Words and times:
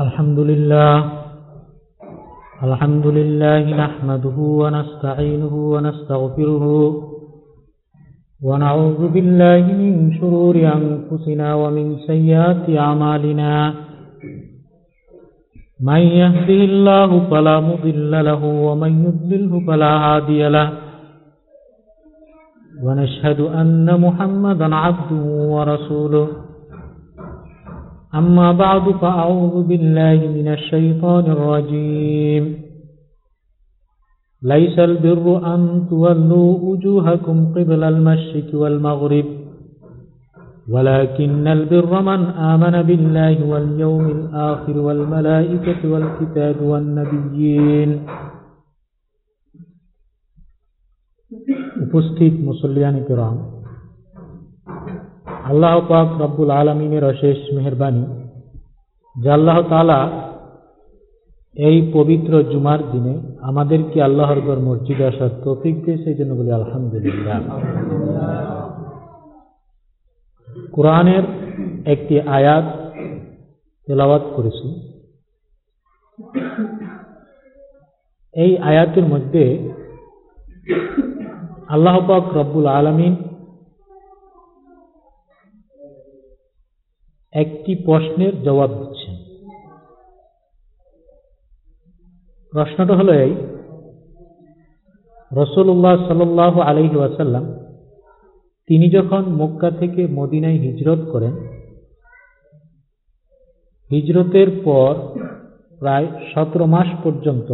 الحمد 0.00 0.38
لله. 0.38 1.12
الحمد 2.62 3.06
لله 3.06 3.62
نحمده 3.76 4.38
ونستعينه 4.38 5.54
ونستغفره 5.54 6.64
ونعوذ 8.42 9.08
بالله 9.08 9.62
من 9.82 10.18
شرور 10.18 10.56
أنفسنا 10.56 11.54
ومن 11.54 11.96
سيئات 12.06 12.70
أعمالنا. 12.70 13.74
من 15.80 16.02
يهده 16.22 16.60
الله 16.70 17.30
فلا 17.30 17.60
مضل 17.60 18.24
له 18.24 18.44
ومن 18.44 18.92
يضلله 19.04 19.66
فلا 19.66 19.92
هادي 19.98 20.48
له. 20.48 20.72
ونشهد 22.82 23.40
أن 23.40 24.00
محمدا 24.00 24.74
عبده 24.74 25.24
ورسوله. 25.54 26.43
أما 28.15 28.51
بعد 28.51 28.91
فأعوذ 28.91 29.63
بالله 29.63 30.27
من 30.27 30.47
الشيطان 30.47 31.25
الرجيم 31.25 32.43
ليس 34.43 34.79
البر 34.79 35.55
أن 35.55 35.85
تولوا 35.89 36.59
وجوهكم 36.59 37.53
قبل 37.53 37.83
المشرق 37.83 38.49
والمغرب 38.53 39.25
ولكن 40.69 41.47
البر 41.47 42.01
من 42.01 42.21
آمن 42.25 42.81
بالله 42.81 43.45
واليوم 43.45 44.05
الآخر 44.07 44.77
والملائكة 44.77 45.81
والكتاب 45.91 46.55
والنبيين 46.61 47.91
উপস্থিত 51.85 52.33
মুসল্লিয়ানি 52.43 53.01
কিরাম 53.03 53.35
আল্লাহ 55.44 55.80
পাক 55.88 56.08
রব্বুল 56.20 56.50
আলমিনের 56.50 57.04
অশেষ 57.04 57.38
মেহরবানি, 57.54 58.04
যে 59.16 59.30
আল্লাহ 59.30 59.62
তালা 59.62 60.00
এই 61.56 61.90
পবিত্র 61.92 62.42
জুমার 62.42 62.78
দিনে 62.92 63.14
আমাদেরকে 63.40 64.02
আল্লাহর 64.02 64.40
গর 64.40 64.58
মসজিদে 64.58 65.04
আসার 65.06 65.30
তৌফিক 65.44 65.84
দিয়ে 65.84 65.98
সেই 66.04 66.14
জন্য 66.14 66.34
বলি 66.34 66.50
আলহামদুলিল্লাহ। 66.52 67.40
কোরআনের 70.72 71.24
একটি 71.84 72.20
আয়াত 72.20 72.64
তেলাওয়াত 73.86 74.22
করেছি। 74.36 74.68
এই 78.34 78.58
আয়াতের 78.58 79.04
মধ্যে 79.04 79.44
আল্লাহ 81.68 81.96
পাক 82.08 82.24
রব্বুল 82.36 82.66
আলমিন 82.66 83.14
একটি 87.34 87.74
প্রশ্নের 87.74 88.42
জবাব 88.42 88.70
দিচ্ছেন 88.70 89.14
প্রশ্নটা 92.52 92.94
হলো 92.96 93.12
এই 93.12 93.34
রসুল্লাহ 95.32 95.96
সাল 96.08 96.60
আলহি 96.60 96.96
ওয়াসাল্লাম 96.96 97.44
তিনি 98.68 98.90
যখন 98.90 99.22
মক্কা 99.22 99.70
থেকে 99.70 100.06
মদিনায় 100.06 100.58
হিজরত 100.58 101.00
করেন, 101.12 101.34
হিজরতের 103.90 104.48
পর 104.64 104.92
প্রায় 105.78 106.06
সতেরো 106.34 106.66
মাস 106.66 106.86
পর্যন্ত 107.02 107.48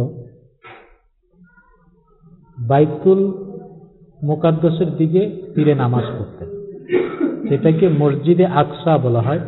বাইতুল 2.57 3.21
মোকাদ্দসের 4.23 4.89
দিকে 4.95 5.21
ফিরে 5.55 5.75
নামাজ 5.75 6.05
পড়তেন। 6.19 6.49
সেটাকে 7.49 7.89
মসজিদে 7.89 8.45
আকসা 8.45 8.97
বলা 8.97 9.21
হয়। 9.21 9.39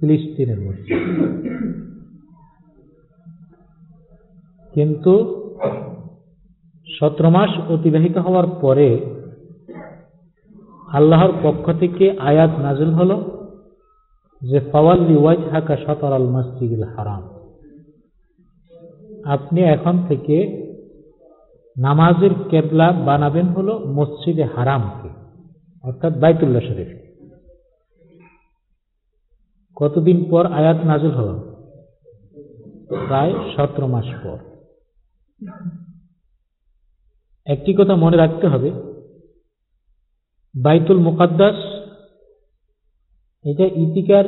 ফিলিস্তিনের 0.00 0.60
মসজিদ। 0.60 1.00
কিন্তু 4.74 5.12
সতেরো 6.98 7.30
মাস 7.30 7.70
অতিবাহিত 7.70 8.16
হওয়ার 8.18 8.46
পরে 8.60 8.88
আল্লাহর 10.88 11.32
পক্ষ 11.42 11.78
থেকে 11.78 12.18
আয়াত 12.18 12.50
নাজিল 12.58 12.90
হল 12.90 13.10
যে 14.42 14.60
ফওয়াল্লি 14.72 15.16
ওয়াজ 15.16 15.38
হাকা 15.38 15.76
সতর 15.76 16.12
আল 16.12 16.28
মসজিদুল 16.28 16.84
হারাম। 16.96 17.22
আপনি 19.24 19.60
এখন 19.60 20.02
থেকে 20.08 20.36
নামাজের 21.76 22.30
কেবলা 22.50 22.92
বানাবেন 22.92 23.46
হলো 23.46 23.78
মসজিদে 23.78 24.44
হারামকে, 24.44 25.08
অর্থাৎ 25.84 26.12
বাইতুল্লাহ 26.18 26.62
শরীফ। 26.62 27.07
কতদিন 29.80 30.30
পর 30.30 30.46
আয়াত 30.46 30.84
নাজুল 30.84 31.10
হল? 31.10 31.38
প্রায় 33.06 33.34
সতেরো 33.56 33.86
মাস 33.86 34.04
পর। 34.24 34.38
একটি 37.46 37.74
কথা 37.74 37.96
মনে 37.96 38.16
রাখতে 38.16 38.46
হবে, 38.46 38.70
বাইতুল 40.62 40.98
মুকাদ্দাস, 40.98 41.54
এটা 43.44 43.64
ইতিকার 43.64 44.24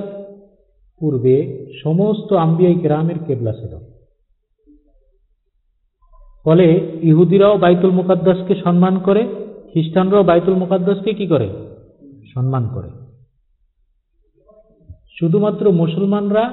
পূর্বে 1.01 1.67
সমস্ত 1.83 2.33
আম্বিয়াই 2.33 2.75
গ্রামের 2.75 3.19
কেবলা 3.27 3.53
ছিল। 3.53 3.79
ফলে 6.45 6.99
ইহুদিরাও 7.03 7.59
বাইতুল 7.59 7.91
মুকাদ্দাসকে 7.91 8.55
সম্মান 8.55 8.99
করে, 8.99 9.29
খ্রিস্টানরাও 9.73 10.23
বাইতুল 10.23 10.55
মুকাদ্দাসকে 10.55 11.15
কি 11.15 11.27
করে? 11.27 11.77
সম্মান 12.35 12.69
করে। 12.75 13.00
শুধুমাত্র 15.21 15.73
মুসলমানরা 15.73 16.45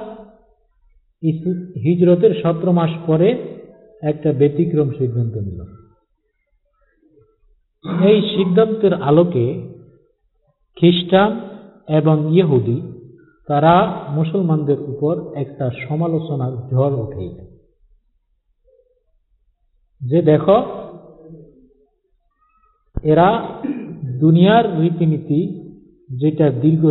হিজরতের 1.84 2.34
সতেরো 2.44 2.72
মাস 2.72 2.92
পরে 3.08 3.30
একটা 4.02 4.34
ব্যতিক্রম 4.34 4.90
সিদ্ধান্ত 4.90 5.36
নিল। 5.38 5.62
এই 8.10 8.22
সিদ্ধান্তের 8.36 8.94
আলোকে 8.94 9.46
খ্রিস্টান 10.78 11.32
এবং 11.88 12.36
ইহুদি, 12.38 12.82
তারা 13.48 13.74
মুসলমানদের 14.10 14.80
উপর 14.80 15.36
একটা 15.36 15.70
সমালোচনার 15.88 16.54
ঝড় 16.72 16.96
উঠে 17.04 17.26
যে 20.02 20.22
দেখো, 20.22 20.58
এরা 23.04 23.30
দুনিয়ার 24.20 24.82
রীতিনীতি 24.82 25.57
যেটা 26.10 26.50
দীর্ঘ 26.50 26.84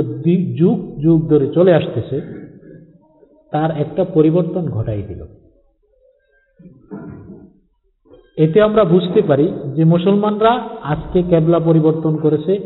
যুগ 0.58 0.98
যুগ 1.02 1.28
ধরে 1.28 1.46
চলে 1.46 1.74
আসতেছে, 1.74 2.20
তার 3.52 3.70
একটা 3.70 4.04
পরিবর্তন 4.04 4.70
ঘটাই 4.70 5.02
দিল। 5.02 5.24
এতে 8.38 8.62
আমরা 8.62 8.84
বুঝতে 8.84 9.22
পারি 9.22 9.52
যে 9.76 9.84
মুসলমানরা 9.84 10.52
আজকে 10.82 11.22
কেবলা 11.22 11.58
পরিবর্তন 11.60 12.16
করেছে, 12.16 12.58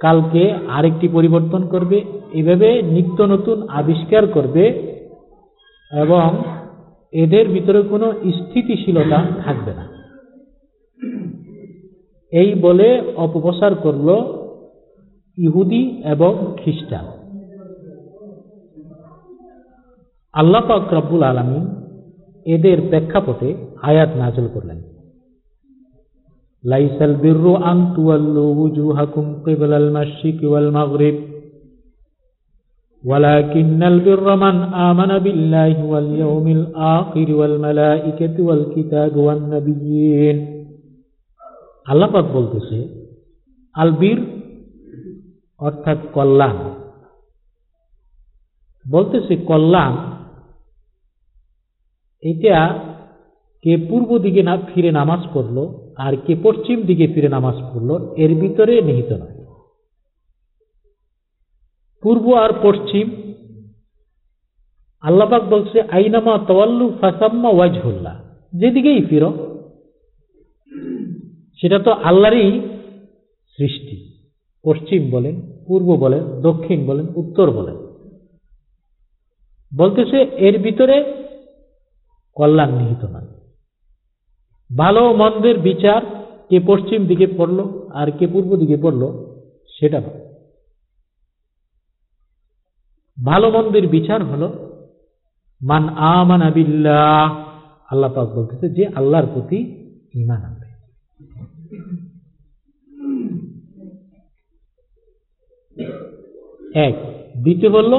কালকে 0.00 0.52
আরেকটি 0.68 1.08
পরিবর্তন 1.08 1.68
করবে, 1.68 2.02
এভাবে 2.32 2.82
নিত্য 2.82 3.22
নতুন 3.22 3.68
আবিষ্কার 3.68 4.26
করবে 4.26 4.64
এবং 5.92 6.28
এদের 7.12 7.48
ভিতরে 7.48 7.82
কোনো 7.82 8.12
স্থিতিশীলতা 8.12 9.24
থাকবে 9.44 9.72
না। 9.74 9.84
এই 12.32 12.54
বলে 12.54 13.02
অপপ্রচার 13.16 13.74
করল 13.74 14.08
ইহুদি 15.37 15.81
এবং 16.05 16.31
খ্রিস্টান 16.59 17.05
আল্লাহ 20.33 20.61
পাক 20.69 20.83
রব্বুল 20.93 21.23
আলমী 21.23 21.59
এদের 22.45 22.77
প্রেক্ষাপটে 22.89 23.49
আয়াত 23.81 24.11
নাজল 24.15 24.47
করলেন 24.47 24.79
লাইসাল 26.63 27.15
বিরু 27.15 27.51
আন 27.63 27.79
তুয়াল্লু 27.95 28.43
উজুহাকুম 28.63 29.25
কিবলাল 29.43 29.87
মাশরিকি 29.91 30.45
ওয়াল 30.47 30.69
মাগরিব 30.71 31.17
ولكن 33.03 33.81
البر 33.83 34.27
من 34.35 34.55
آمن 34.89 35.11
بالله 35.17 35.75
واليوم 35.85 36.47
الآخر 36.49 37.27
والملائكة 37.35 38.35
والكتاب 38.39 39.13
والنبيين 39.17 40.37
আল্লাহ 41.85 42.09
পাক 42.09 42.25
বলতেছে 42.33 42.77
আলবীর 43.75 44.19
অর্থাৎ 45.64 45.98
কল্যাণ। 46.12 46.56
বলতেছে 48.90 49.34
কল্যাণ 49.36 49.94
এটা 52.22 52.78
কে 53.62 53.76
পূর্ব 53.88 54.18
দিকে 54.18 54.42
না 54.42 54.54
ফিরে 54.74 54.90
নামাজ 54.90 55.20
পড়ল 55.34 55.56
আর 55.96 56.12
কে 56.26 56.34
পশ্চিম 56.42 56.82
দিকে 56.82 57.06
ফিরে 57.14 57.28
নামাজ 57.28 57.54
পড়ল, 57.54 57.90
এর 58.16 58.32
ভিতরে 58.40 58.82
নিহিত 58.82 59.10
নয়। 59.12 59.36
পূর্ব 62.02 62.34
আর 62.34 62.52
পশ্চিম, 62.62 63.06
আল্লাপাক 65.02 65.42
বলছে, 65.44 65.76
আইনামা 65.80 66.34
তওয়াল্লু 66.48 66.86
ফাসাম্মা 67.00 67.50
ওয়াজহুল্লাহ 67.50 68.16
যেদিকেই 68.52 69.00
ফিরো, 69.10 69.30
সেটা 71.58 71.78
তো 71.78 71.90
আল্লাহরই 71.90 72.60
সৃষ্টি। 73.58 74.13
পশ্চিম 74.64 75.10
বলেন, 75.10 75.40
পূর্ব 75.66 75.86
বলেন, 75.86 76.40
দক্ষিণ 76.40 76.86
বলেন, 76.86 77.06
উত্তর 77.14 77.50
বলেন। 77.50 77.76
বলতেছে, 79.78 80.18
এর 80.36 80.62
ভিতরে 80.62 81.14
কল্যাণ 82.34 82.74
নিহিত 82.74 83.04
নয়। 83.04 83.26
ভালো 84.76 85.12
মন্দের 85.12 85.58
বিচার 85.58 86.02
কে 86.48 86.60
পশ্চিম 86.66 87.06
দিকে 87.06 87.26
পড়ল 87.26 87.88
আর 87.94 88.10
কে 88.10 88.26
পূর্ব 88.26 88.56
দিকে 88.56 88.76
পড়ল, 88.76 89.34
সেটা 89.68 90.00
নয়। 90.00 90.36
ভালো 93.24 93.50
মন্দের 93.50 93.86
বিচার 93.86 94.24
হলো, 94.24 94.70
মান 95.62 95.88
আমান 95.88 96.52
বিল্লাহ। 96.52 97.44
আল্লাহ 97.90 98.12
পাক 98.12 98.28
বলতেছে 98.28 98.68
যে, 98.68 98.86
আল্লাহর 98.86 99.26
প্রতি 99.34 99.58
ইমান 100.14 100.42
আনবে। 100.42 100.64
এক, 106.74 106.94
দ্বিতীয় 107.42 107.72
বলল, 107.72 107.92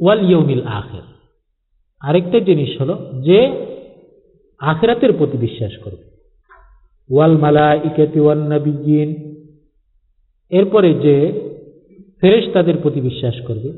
ওয়াল 0.00 0.30
ইয়মিল 0.30 0.62
আখের। 0.66 1.02
আরেকটা 2.00 2.40
জিনিস 2.40 2.80
হলো 2.80 3.22
যে 3.24 3.66
আখেরাতের 4.58 5.12
প্রতি 5.12 5.38
বিশ্বাস 5.38 5.72
করবে 5.84 6.12
ওয়াল 7.10 7.36
মালা 7.36 7.74
ইকাতি 7.74 8.20
ওয়াল 8.20 8.38
নবীন 8.38 9.38
এরপরে 10.50 10.94
যে 10.94 11.32
ফেরেশ 12.20 12.52
তাদের 12.52 12.74
প্রতি 12.82 13.00
বিশ্বাস 13.00 13.34
করবে, 13.46 13.72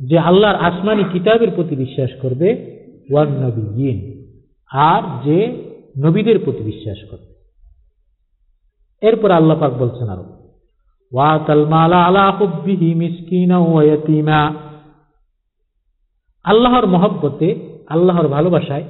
যে 0.00 0.18
আল্লাহর 0.18 0.56
আসমানি 0.56 1.04
কিতাবের 1.12 1.50
প্রতি 1.50 1.76
বিশ্বাস 1.76 2.10
করবে, 2.22 2.76
ওয়ান 3.10 3.28
নবীন 3.28 4.24
আর 4.70 5.02
যে 5.24 5.56
নবীদের 5.98 6.38
প্রতি 6.38 6.62
বিশ্বাস 6.62 6.98
করবে। 7.10 7.35
এরপর 9.06 9.30
আল্লাহ 9.30 9.60
পাক 9.60 9.72
বলছেন 9.72 10.08
আরও 10.08 10.36
আল্লাহর 16.44 16.86
মহব্বতে, 16.86 17.78
আল্লাহর 17.88 18.28
ভালোবাসায় 18.28 18.84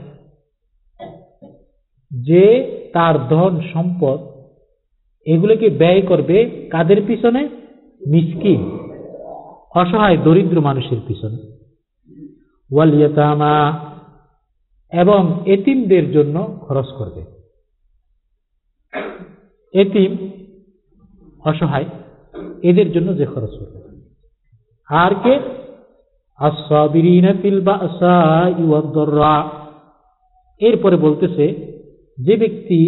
যে 2.25 2.47
তার 2.93 3.29
ধন 3.29 3.61
সম্পদ 3.73 4.19
এগুলোকে 5.25 5.71
ব্যয় 5.71 6.03
করবে 6.03 6.69
কাদের 6.71 7.03
পিছনে? 7.07 7.49
মিসকিন, 8.07 8.79
অসহায় 9.75 10.17
দরিদ্র 10.17 10.61
মানুষের 10.61 10.99
পিছনে। 11.07 11.57
ওয়ালিয়াতামা 12.75 13.79
এবং 14.93 15.43
এতিমদের 15.47 16.13
জন্য 16.13 16.59
খরচ 16.61 16.87
করবে। 16.99 17.36
এতিম 19.77 20.11
অসহায় 21.45 21.85
এদের 22.63 22.93
জন্য 22.93 23.17
যে 23.17 23.27
খরচ 23.27 23.51
করবে 23.59 23.79
আর 24.89 25.15
কে? 25.15 25.35
এরপরে 30.61 30.97
বলতেছে 30.97 31.45
যে 32.19 32.37
ব্যক্তি 32.37 32.81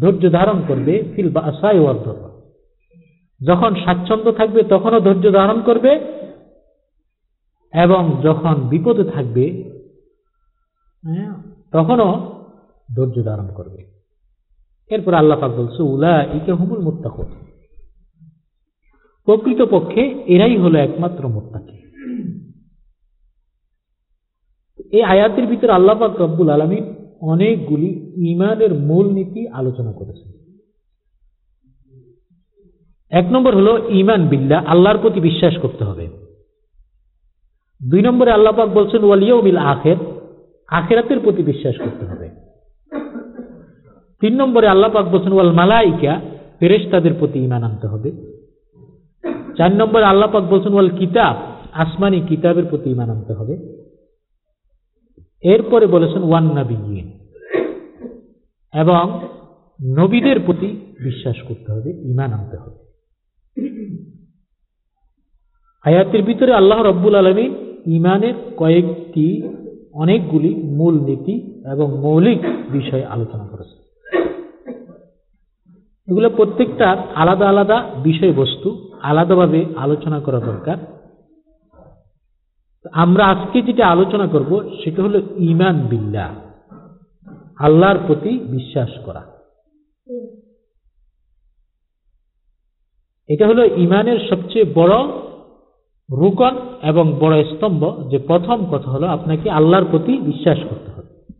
ধৈর্য 0.00 0.30
ধারণ 0.30 0.62
করবে 0.68 1.02
ফিল 1.16 1.28
বা 1.30 1.40
আসাই 1.40 1.78
যখন 3.40 3.74
স্বাচ্ছন্দ্য 3.74 4.32
থাকবে 4.32 4.62
তখনও 4.62 5.00
ধৈর্য 5.00 5.32
ধারণ 5.32 5.62
করবে 5.62 5.92
এবং 7.74 8.20
যখন 8.22 8.54
বিপদে 8.54 9.04
থাকবে 9.04 9.44
হ্যাঁ, 11.04 11.34
তখনও 11.72 12.10
ধৈর্য 12.96 13.24
ধারণ 13.24 13.48
করবে। 13.54 13.91
এরপর 14.88 15.14
আল্লাহ 15.14 15.40
পাক 15.40 15.50
বলছে 15.50 15.82
উলা 15.82 16.22
ইকে 16.22 16.52
হুমুল 16.52 16.78
মুত্তাকুন। 16.78 17.26
প্রকৃতপক্ষে 19.24 20.24
এরাই 20.26 20.56
হলো 20.56 20.78
একমাত্র 20.78 21.28
মোত্তাকি। 21.28 21.82
এই 24.92 25.02
আয়াতের 25.02 25.46
ভিতরে 25.46 25.72
আল্লাহ 25.72 25.98
পাক 25.98 26.20
রব্বুল 26.20 26.50
আলমিন 26.50 26.94
অনেকগুলি 27.20 28.12
ইমানের 28.30 28.74
মূল 28.74 29.12
নীতি 29.12 29.48
আলোচনা 29.48 29.92
করেছেন। 29.92 30.32
এক 33.10 33.32
নম্বর 33.32 33.56
হলো 33.56 33.88
ইমান 33.88 34.28
বিল্লা 34.28 34.58
আল্লাহর 34.66 34.98
প্রতি 34.98 35.20
বিশ্বাস 35.20 35.54
করতে 35.62 35.84
হবে। 35.84 36.08
দুই 37.90 38.02
নম্বরে 38.02 38.30
আল্লাহ 38.30 38.52
পাক 38.56 38.68
বলছেন 38.68 39.04
ওয়ালিয়মিল 39.04 39.56
আখের, 39.56 39.96
আখেরাতের 40.68 41.20
প্রতি 41.20 41.42
বিশ্বাস 41.42 41.74
করতে 41.78 42.04
হবে। 42.06 42.51
তিন 44.22 44.34
নম্বরে 44.40 44.66
আল্লাহ 44.66 44.90
পাক 44.92 45.06
বলছেন, 45.12 45.32
ওয়াল 45.32 45.52
মালাইকা 45.60 46.12
ফেরেশ 46.58 46.82
তাদের 46.90 47.12
প্রতি 47.20 47.38
ইমান 47.38 47.62
আনতে 47.68 47.86
হবে। 47.86 48.10
চার 49.58 49.72
নম্বরে 49.80 50.04
আল্লাহ 50.04 50.28
পাক 50.32 50.44
বলছেন, 50.52 50.72
ওয়াল 50.72 50.90
কিতাব 50.90 51.36
আসমানি 51.72 52.20
কিতাবের 52.20 52.64
প্রতি 52.64 52.90
ইমান 52.90 53.10
আনতে 53.10 53.32
হবে। 53.32 53.54
এরপরে 55.42 55.86
বলেছেন, 55.86 56.22
ওয়ান 56.22 56.46
নাবিয়িন 56.54 57.08
এবং 58.74 59.04
নবীদের 59.80 60.38
প্রতি 60.40 60.68
বিশ্বাস 61.04 61.38
করতে 61.48 61.72
হবে 61.72 61.90
ইমান 62.12 62.30
আনতে 62.32 62.56
হবে। 62.56 62.78
আয়াতের 65.84 66.22
ভিতরে 66.22 66.52
আল্লাহ 66.52 66.78
রব্বুল 66.82 67.14
আলমী 67.14 67.46
ইমানের 67.86 68.34
কয়েকটি 68.56 69.26
অনেকগুলি 69.92 70.54
মূল 70.78 70.94
নীতি 71.08 71.34
এবং 71.64 71.88
মৌলিক 72.00 72.42
বিষয় 72.72 73.04
আলোচনা 73.04 73.46
করেছে 73.52 73.81
এগুলো 76.08 76.30
প্রত্যেকটার 76.30 76.96
আলাদা 77.14 77.48
আলাদা 77.48 77.90
বিষয়বস্তু, 78.02 78.92
আলাদাভাবে 79.02 79.66
আলোচনা 79.76 80.20
করা 80.20 80.40
দরকার। 80.40 80.76
আমরা 82.92 83.26
আজকে 83.26 83.62
যেটা 83.62 83.86
আলোচনা 83.86 84.26
করব, 84.28 84.70
সেটা 84.84 85.02
হলো 85.02 85.20
ইমান 85.36 85.80
বিল্লা 85.80 86.34
আল্লাহর 87.58 87.98
প্রতি 88.06 88.38
বিশ্বাস 88.38 88.88
করা। 89.04 89.22
এটা 93.28 93.46
হলো 93.46 93.64
ইমানের 93.64 94.18
সবচেয়ে 94.30 94.64
বড় 94.74 94.96
রুকন 96.10 96.56
এবং 96.82 97.12
বড় 97.20 97.44
স্তম্ভ। 97.44 98.10
যে 98.10 98.18
প্রথম 98.18 98.66
কথা 98.70 98.90
হলো 98.90 99.06
আপনাকে 99.06 99.50
আল্লাহর 99.50 99.84
প্রতি 99.90 100.18
বিশ্বাস 100.18 100.58
করতে 100.70 100.90
হবে। 100.90 101.32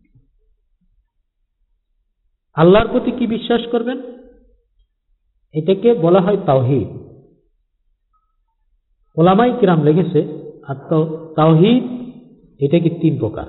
আল্লাহর 2.54 2.88
প্রতি 2.88 3.10
কি 3.10 3.26
বিশ্বাস 3.26 3.60
করবেন? 3.72 4.02
এটাকে 5.52 5.94
বলা 5.94 6.20
হয় 6.20 6.36
তাওহিদ। 6.46 6.88
ওলামাই 9.16 9.52
কিরাম 9.60 9.82
লেগেছে 9.82 10.20
আর 10.68 10.74
তাওহিদ 11.36 11.84
এটা 12.62 12.78
কি 12.78 12.90
তিন 12.90 13.18
প্রকার। 13.18 13.46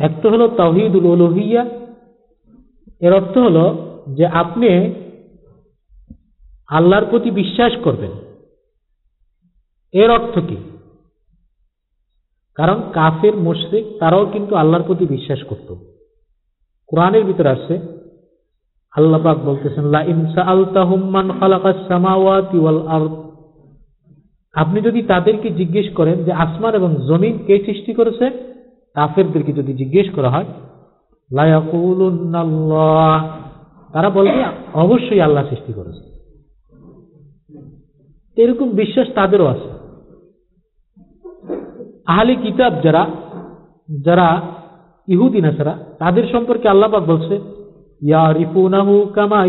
একটা 0.00 0.30
হলো 0.30 0.48
তাওহিদুল 0.48 1.06
ওলহিয়া 1.06 1.62
এর 3.00 3.12
অর্থ 3.12 3.38
হলো 3.38 3.64
যে 4.14 4.26
আপনি 4.26 4.68
আল্লাহর 6.68 7.06
প্রতি 7.10 7.30
বিশ্বাস 7.30 7.72
করবেন। 7.84 8.10
এর 9.92 10.10
অর্থ 10.10 10.38
কি? 10.38 10.56
কারণ 12.54 12.82
কাফের, 12.92 13.36
মুশরিক, 13.36 13.98
তারাও 14.00 14.26
কিন্তু 14.26 14.54
আল্লাহর 14.54 14.82
প্রতি 14.82 15.06
বিশ্বাস 15.06 15.38
করত। 15.48 15.74
কোরআনের 16.86 17.24
ভিতরে 17.24 17.48
আসছে 17.48 17.97
আল্লাহ 18.96 19.22
পাক 19.22 19.38
বলতেছেন 19.38 19.84
লা 19.84 20.02
ইনসা 20.02 20.42
আলতাহুম্মান 20.42 21.40
খালাকাস 21.40 21.88
সামাওয়াতি 21.88 22.58
ওয়াল 22.58 22.88
আরদ। 22.88 23.12
আপনি 24.54 24.80
যদি 24.80 25.02
তাদেরকে 25.02 25.50
জিজ্ঞেস 25.50 25.94
করেন 25.94 26.24
যে 26.24 26.32
আসমান 26.32 26.74
এবং 26.74 26.96
জমিন 27.08 27.38
কে 27.46 27.62
সৃষ্টি 27.66 27.94
করেছে, 27.94 28.30
কাফেরদেরকে 28.94 29.52
যদি 29.52 29.72
জিজ্ঞেস 29.72 30.14
করা 30.14 30.30
হয় 30.30 30.44
লায়াকুলুন্নাল্লাহ 31.32 33.38
তারা 33.92 34.10
বলবে, 34.10 34.44
অবশ্যই 34.74 35.20
আল্লাহ 35.20 35.48
সৃষ্টি 35.48 35.72
করেছে। 35.72 36.08
এরকম 38.36 38.70
বিশ্বাস 38.70 39.06
তাদেরও 39.14 39.46
আছে। 39.46 39.68
আহলে 42.06 42.34
কিতাব 42.34 42.72
যারা 42.82 43.06
যারা 44.04 44.42
ইহুদিন 45.08 45.44
আসারা 45.44 45.78
তাদের 45.98 46.24
সম্পর্কে 46.32 46.68
আল্লাপাক 46.68 47.02
বলছে 47.02 47.57
কামা 49.14 49.46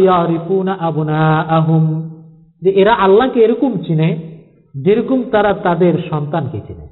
যে 2.62 2.70
এরা 2.70 2.94
আল্লাহকে 2.94 3.40
এরকম 3.40 3.84
চিনে, 3.84 4.40
যেরকম 4.84 5.24
তারা 5.32 5.54
তাদের 5.54 5.94
সন্তানকে 6.10 6.62
চিনে। 6.68 6.88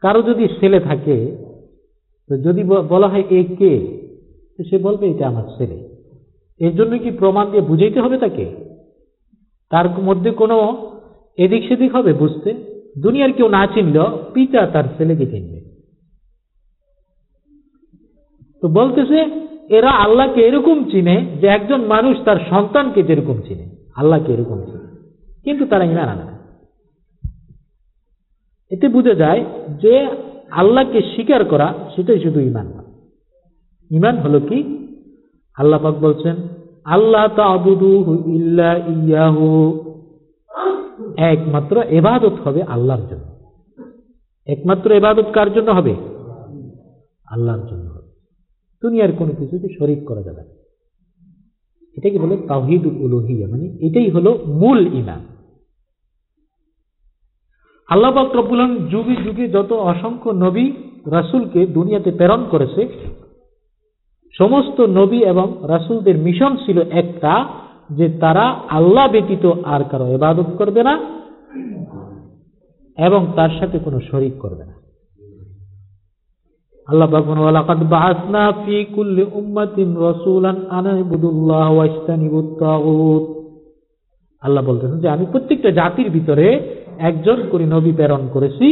কারও 0.00 0.22
যদি 0.22 0.48
ছেলে 0.60 0.80
থাকে, 0.80 1.36
তো 2.28 2.36
যদি 2.36 2.64
বলা 2.64 3.08
হয় 3.08 3.22
এ 3.30 3.44
কে 3.58 4.02
সে 4.70 4.78
বলবে 4.78 5.10
এটা 5.10 5.28
আমার 5.28 5.42
ছেলে। 5.58 5.88
এর 6.60 6.76
জন্য 6.76 6.98
কি 6.98 7.10
প্রমাণ 7.10 7.50
দিয়ে 7.50 7.62
বুঝাইতে 7.62 8.00
হবে 8.00 8.18
তাকে? 8.18 8.54
তার 9.70 9.90
মধ্যে 9.90 10.30
কোনো 10.30 10.90
এদিক 11.38 11.68
সেদিক 11.68 11.94
হবে 11.94 12.12
বুঝতে। 12.12 12.54
দুনিয়ার 12.98 13.32
কেউ 13.32 13.48
না 13.48 13.66
চিনল 13.66 14.04
পিতা 14.34 14.66
তার 14.66 14.84
ছেলেকে 14.96 15.26
চিনবে। 15.26 15.60
তো 18.62 18.68
বলতেছে 18.68 19.45
এরা 19.68 19.90
আল্লাহকে 19.90 20.40
এরকম 20.40 20.90
চিনে 20.90 21.26
যে 21.40 21.46
একজন 21.46 21.84
মানুষ 21.84 22.16
তার 22.24 22.36
সন্তানকে 22.50 23.02
যেরকম 23.02 23.40
চিনে। 23.40 23.76
আল্লাহকে 23.96 24.32
এরকম 24.32 24.62
চিনে। 24.62 24.96
কিন্তু 25.44 25.66
তারা 25.66 25.84
ইমান 25.84 26.08
আনে 26.08 26.36
এতে 28.70 28.88
বোঝা 28.88 29.14
যায় 29.14 29.44
যে 29.82 30.08
আল্লাহকে 30.50 31.00
স্বীকার 31.00 31.44
করা, 31.44 31.74
সেটাই 31.96 32.20
শুধু 32.20 32.40
ইমান 32.40 32.66
না। 32.66 32.84
ইমান 33.90 34.18
হলো 34.18 34.40
কি? 34.40 34.88
আল্লাহ 35.56 35.82
পাক 35.82 35.94
বলছেন 35.94 36.36
আল্লাহ 36.84 37.28
ইল্লা 38.26 38.76
ইয়াহু। 38.76 39.82
একমাত্র 41.16 41.82
এবাদত 41.82 42.32
হবে 42.44 42.62
আল্লাহর 42.62 43.06
জন্য। 43.06 43.24
একমাত্র 44.46 44.92
এবাদত 44.92 45.26
কার 45.32 45.52
জন্য 45.52 45.70
হবে? 45.70 45.94
আল্লাহর 47.26 47.66
জন্য। 47.66 47.95
দুনিয়ার 48.82 49.12
কোনো 49.12 49.32
কিছুতে 49.38 49.68
শরিক 49.78 50.00
করা 50.06 50.22
যাবে 50.22 50.42
না। 50.42 50.54
এটাকে 51.96 52.18
বলে 52.18 52.36
তাহিদুল 52.36 52.96
উলুহিয়া 53.04 53.46
মানে 53.48 53.66
এটাই 53.86 54.08
হলো 54.10 54.30
মূল 54.46 54.80
ইমান। 54.94 55.22
আল্লাহ 57.88 58.10
পাক 58.12 58.26
যুগে 58.90 59.16
যুগে 59.24 59.48
যত 59.48 59.72
অসংখ্য 59.72 60.30
নবী 60.30 60.66
রাসূলকে 61.06 61.66
দুনিয়াতে 61.66 62.10
প্রেরণ 62.10 62.44
করেছে, 62.50 62.82
সমস্ত 64.34 64.80
নবী 64.80 65.18
এবং 65.24 65.46
রাসূলদের 65.68 66.16
মিশন 66.18 66.56
ছিল 66.56 66.78
একটা, 66.90 67.32
যে 67.90 68.06
তারা 68.20 68.44
আল্লাহ 68.70 69.04
ব্যতীত 69.12 69.44
আর 69.64 69.82
কারও 69.84 70.06
এবাদত 70.06 70.48
করবে 70.58 70.82
না 70.82 70.94
এবং 72.98 73.20
তার 73.36 73.50
সাথে 73.58 73.78
কোনো 73.78 74.00
শরিক 74.10 74.34
করবে 74.38 74.64
না। 74.64 74.75
আল্লাহ 76.86 77.10
পাক 77.10 77.28
ওয়ালাকাদ 77.28 77.78
ফি 78.66 78.84
কুল্লি 78.84 79.24
উম্মাতিন 79.32 79.96
রাসূলান 79.96 80.56
আন 80.70 80.98
ইবুদুল্লাহ 80.98 81.80
আল্লাহ 84.40 84.64
বলতেছেন 84.64 85.00
যে, 85.00 85.08
আমি 85.08 85.26
প্রত্যেকটা 85.32 85.70
জাতির 85.70 86.10
ভিতরে 86.10 86.60
একজন 86.98 87.36
করে 87.50 87.66
নবী 87.66 87.92
প্রেরণ 87.92 88.28
করেছি। 88.32 88.66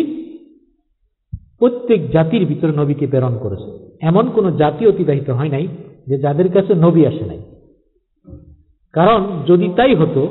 প্রত্যেক 1.59 2.11
জাতির 2.11 2.47
ভিতরে 2.47 2.73
নবীকে 2.73 3.07
প্রেরণ 3.07 3.39
করেছে। 3.43 3.97
এমন 4.01 4.31
কোন 4.31 4.57
জাতি 4.57 4.87
অতিবাহিত 4.87 5.31
হয় 5.31 5.49
নাই 5.49 5.69
যে 6.07 6.19
যাদের 6.19 6.53
কাছে 6.53 6.75
নবী 6.75 7.07
আসে 7.07 7.25
নাই। 7.25 7.41
কারণ 8.93 9.27
যদি 9.47 9.71
তাই 9.77 9.95
হতো, 9.95 10.29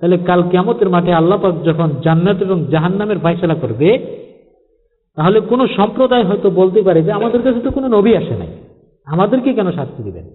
তাহলে 0.00 0.18
কাল 0.18 0.42
কেমতের 0.50 0.88
মাঠে 0.88 1.12
আল্লাপাক 1.12 1.62
যখন 1.62 1.90
জান্নাত 2.04 2.42
এবং 2.42 2.64
জাহান্নামের 2.70 3.18
ফাইসলা 3.18 3.54
করবে 3.54 4.21
তাহলে 5.16 5.40
কোন 5.40 5.66
সম্প্রদায় 5.66 6.24
হয়তো 6.24 6.50
বলতে 6.50 6.82
পারে 6.82 7.02
যে 7.02 7.12
আমাদের 7.12 7.42
কাছে 7.42 7.60
তো 7.60 7.70
কোনো 7.70 7.88
নবী 7.88 8.16
আসে 8.16 8.36
নাই। 8.36 8.48
আমাদেরকে 9.04 9.52
কেন 9.52 9.72
শাস্তি 9.72 10.02
দিবেন? 10.02 10.26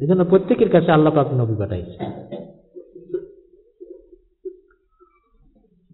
এই 0.00 0.06
জন্য 0.06 0.24
প্রত্যেকের 0.24 0.70
কাছে 0.70 0.92
আল্লাহ 0.92 1.14
পাক 1.14 1.34
নবী 1.34 1.54
পাঠাইছে। 1.58 2.04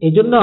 এই 0.01 0.13
জন্য 0.13 0.35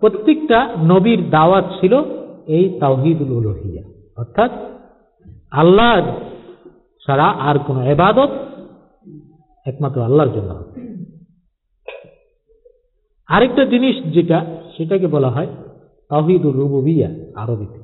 প্রত্যেকটা 0.00 0.74
নবীর 0.78 1.30
দাওয়াত 1.30 1.64
ছিল 1.80 2.02
এই 2.46 2.78
তাওহিদুল 2.80 3.32
উলুহিয়া। 3.32 3.82
অর্থাৎ 4.16 4.50
আল্লাহর 5.50 6.02
ছাড়া 7.06 7.24
আর 7.24 7.58
কোন 7.58 7.82
এবাদত 7.82 8.30
একমাত্র 9.66 10.02
আল্লাহর 10.02 10.32
জন্য 10.32 10.64
আরেকটা 13.28 13.64
জিনিস 13.64 13.96
যেটা 14.14 14.59
সেটাকে 14.80 15.06
বলা 15.06 15.30
হয় 15.30 15.46
তাহিদুল 16.08 16.52
রুবুবিয়া 16.52 17.08
আরবিতে। 17.34 17.80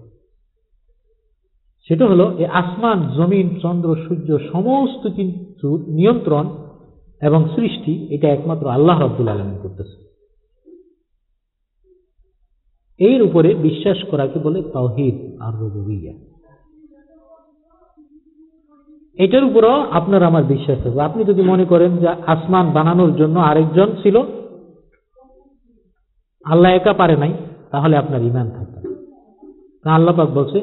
সেটা 1.89 2.07
হলো 2.07 2.35
এই 2.39 2.47
আসমান, 2.47 3.09
জমিন, 3.17 3.61
চন্দ্র, 3.63 3.97
সূর্য 3.97 4.39
সমস্ত 4.53 5.09
কিছু 5.17 5.85
নিয়ন্ত্রণ 5.89 6.47
এবং 7.23 7.49
সৃষ্টি, 7.57 8.15
এটা 8.15 8.29
একমাত্র 8.29 8.69
আল্লাহ 8.69 9.03
রব্দুল 9.03 9.29
আলমিন 9.29 9.59
করতেছে 9.63 10.07
এর 12.99 13.23
উপরে 13.23 13.55
বিশ্বাস 13.55 13.97
করাকে 14.11 14.39
বলে? 14.39 14.63
তাওহিদ 14.63 15.41
আর 15.41 15.55
রুবুবিয়া। 15.55 16.13
এটার 19.25 19.45
উপরও 19.45 19.81
আপনার 19.91 20.23
আমার 20.23 20.45
বিশ্বাস 20.45 20.83
থাকবে। 20.83 21.01
আপনি 21.01 21.25
যদি 21.25 21.43
মনে 21.43 21.65
করেন 21.65 21.97
যে 21.97 22.09
আসমান 22.09 22.71
বানানোর 22.73 23.17
জন্য 23.17 23.39
আরেকজন 23.39 23.87
ছিল 24.03 24.23
আল্লাহ 26.53 26.71
একা 26.79 26.93
পারে 27.01 27.17
নাই, 27.23 27.33
তাহলে 27.73 27.95
আপনার 28.03 28.21
ইমান 28.31 28.47
থাকবে 28.57 28.79
না। 29.85 29.91
আল্লাহ 29.99 30.15
পাক 30.19 30.31
বলছে, 30.39 30.59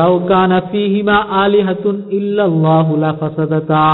লাউ 0.00 0.14
কানা 0.30 0.58
ফীহিমা 0.70 1.16
আলিহাতুন 1.44 1.96
ইল্লাল্লাহু 2.18 2.92
লাফাসাদাতা 3.04 3.84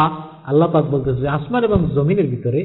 আল্লাহ 0.50 0.68
পাক 0.74 0.84
বলতেছে 0.94 1.26
আসমান 1.36 1.62
এবং 1.68 1.80
জমিনের 1.96 2.28
ভিতরে 2.32 2.60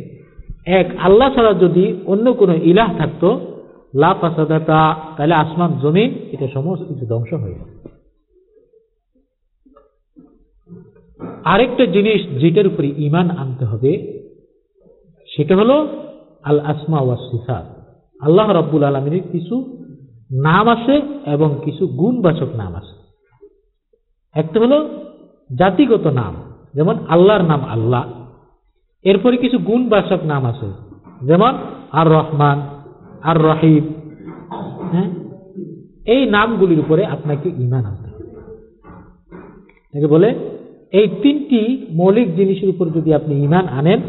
এক 0.79 0.87
আল্লাহ 1.07 1.27
ছাড়া 1.35 1.51
যদি 1.63 1.85
অন্য 2.13 2.25
কোনো 2.39 2.53
ইলাহ 2.71 2.89
থাকতো 2.99 3.29
লাফাসাদাতা 4.01 4.81
তাহলে 5.15 5.35
আসমান, 5.43 5.69
জমিন, 5.83 6.09
এটা 6.33 6.47
সমস্ত 6.55 6.83
কিছু 6.89 7.05
ধ্বংস 7.11 7.31
হয়ে 7.43 7.57
আরেকটা 11.51 11.83
জিনিস 11.95 12.21
যেটার 12.41 12.67
উপরে 12.71 12.87
ইমান 13.07 13.27
আনতে 13.41 13.63
হবে, 13.71 13.91
সেটা 15.29 15.53
হলো 15.59 15.75
আল 16.49 16.59
আসমা 16.71 16.99
ওয়া 17.03 17.17
সিফাত 17.29 17.65
আল্লাহ 18.21 18.51
রব্বুল 18.51 18.83
আলমিনের 18.83 19.21
কিছু 19.31 19.77
নাম 20.31 20.67
আছে 20.67 21.01
এবং 21.25 21.59
কিছু 21.65 21.87
গুণবাচক 21.87 22.55
নাম 22.55 22.75
আছে 22.75 22.97
একটা 24.39 24.59
হলো 24.59 24.89
জাতিগত 25.55 26.07
নাম, 26.07 26.33
যেমন 26.73 26.95
আল্লাহর 27.07 27.41
নাম 27.41 27.63
আল্লাহ। 27.63 28.05
এরপরে 29.03 29.37
কিছু 29.37 29.57
গুণবাচক 29.57 30.19
নাম 30.23 30.45
আছে 30.45 30.71
যেমন 31.21 31.53
আর 31.91 32.09
রহমান 32.09 32.61
আর 33.23 33.37
রহিম 33.43 33.93
হ্যাঁ? 34.91 35.09
এই 36.05 36.29
নামগুলির 36.29 36.79
উপরে 36.79 37.05
আপনাকে 37.05 37.49
ইমান 37.49 37.85
আনতে 37.85 38.09
হবে। 38.09 40.07
বলে 40.07 40.35
এই 40.91 41.07
তিনটি 41.07 41.87
মৌলিক 41.91 42.35
জিনিসের 42.35 42.69
উপর 42.69 42.89
যদি 42.89 43.13
আপনি 43.13 43.43
ইমান 43.43 43.67
আনেন 43.67 44.01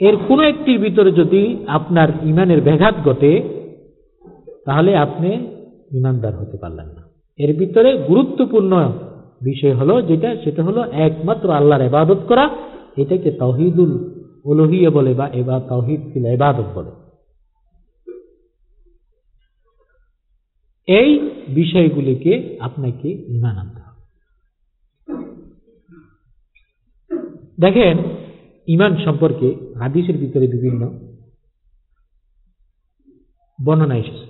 এর 0.00 0.16
কোনো 0.28 0.42
একটির 0.42 0.78
ভিতরে 0.78 1.12
যদি 1.12 1.64
আপনার 1.66 2.08
ইমানের 2.22 2.60
ব্যাঘাত 2.60 2.94
ঘটে, 3.04 3.42
তাহলে 4.64 4.96
আপনি 4.96 5.30
ইমানদার 5.92 6.34
হতে 6.36 6.56
পারলেন 6.56 6.86
না। 6.86 7.02
এর 7.38 7.56
ভিতরে 7.56 7.96
গুরুত্বপূর্ণ 7.96 8.92
বিষয় 9.42 9.74
হলো 9.74 10.02
যেটা, 10.02 10.36
সেটা 10.44 10.62
হলো 10.62 10.84
একমাত্র 10.92 11.50
আল্লাহর 11.50 11.82
এবাদত 11.82 12.18
করা। 12.28 12.50
এটাকে 12.96 13.30
তহিদুল 13.30 13.92
উলহিয়া 14.44 14.90
বলে 14.90 15.14
বা 15.14 15.28
এবার 15.28 15.60
তহিদ 15.68 16.00
ফিল 16.12 16.26
এবাদত 16.26 16.68
বলে। 16.74 16.90
এই 20.88 21.10
বিষয়গুলিকে 21.48 22.56
আপনাকে 22.60 23.08
ইমান 23.08 23.56
আনতে 23.58 23.80
হবে। 23.80 24.02
দেখেন 27.60 27.98
ইমান 28.74 28.92
সম্পর্কে 29.04 29.48
হাদিসের 29.80 30.16
ভিতরে 30.22 30.46
বিভিন্ন 30.54 30.82
বর্ণনা 33.58 33.96
এসেছে। 34.02 34.26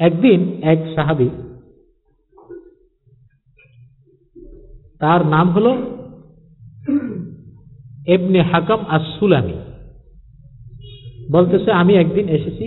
একদিন 0.00 0.40
এক 0.72 0.78
সাহাবি 0.94 1.28
তার 5.00 5.20
নাম 5.34 5.46
হল 5.54 5.66
এবনে 8.14 8.40
হাকাম 8.50 8.80
আসুলামি 8.96 9.56
বলতেছে, 11.34 11.70
আমি 11.80 11.92
একদিন 12.02 12.26
এসেছি 12.28 12.64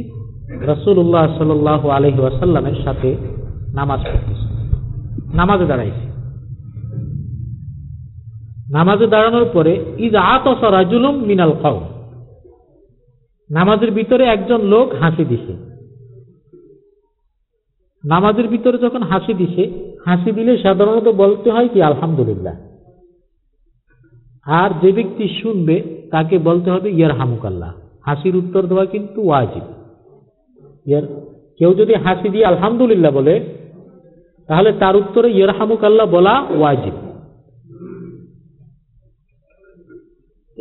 রসুল্লাহ 0.72 1.26
সাল 1.38 1.52
আলহি 1.98 2.20
ওয়াসাল্লামের 2.22 2.78
সাথে 2.86 3.10
নামাজ 3.74 4.00
পড়তেছি 4.10 4.46
নামাজে 5.40 5.66
দাঁড়াইছি। 5.72 6.09
নামাজে 8.74 9.08
দাঁড়ানোর 9.08 9.46
পরে 9.54 9.86
ইজ 9.98 10.16
আতসা 10.16 10.72
রাজুলুম 10.72 11.16
মিনাল 11.16 11.54
কাউ 11.62 11.80
নামাজের 13.52 13.92
ভিতরে 13.92 14.24
একজন 14.26 14.62
লোক 14.62 14.94
হাসি 14.94 15.26
দিছে। 15.26 15.54
নামাজের 18.06 18.48
ভিতরে 18.48 18.78
যখন 18.78 19.02
হাসি 19.02 19.34
দিছে, 19.34 19.94
হাসি 20.06 20.32
দিলে 20.32 20.58
সাধারণত 20.58 21.08
বলতে 21.08 21.52
হয় 21.52 21.68
কি, 21.68 21.82
আলহামদুলিল্লাহ। 21.82 22.56
আর 24.46 24.70
যে 24.82 24.92
ব্যক্তি 24.92 25.30
শুনবে, 25.42 26.08
তাকে 26.12 26.38
বলতে 26.38 26.72
হবে 26.72 26.90
ইয়ার 26.90 27.12
হামুকাল্লাহ 27.12 27.74
হাসির 28.06 28.36
উত্তর 28.36 28.62
দেওয়া 28.66 28.86
কিন্তু 28.86 29.22
ওয়াজিব। 29.26 29.64
ইয়ার, 30.86 31.04
কেউ 31.58 31.74
যদি 31.74 31.94
হাসি 31.94 32.30
দিয়ে 32.30 32.46
আলহামদুলিল্লাহ 32.46 33.12
বলে, 33.12 33.40
তাহলে 34.48 34.74
তার 34.74 34.96
উত্তরে 34.96 35.30
ইয়ার 35.32 35.50
হামুকাল্লাহ 35.50 36.08
বলা 36.12 36.46
ওয়াজিব। 36.60 37.09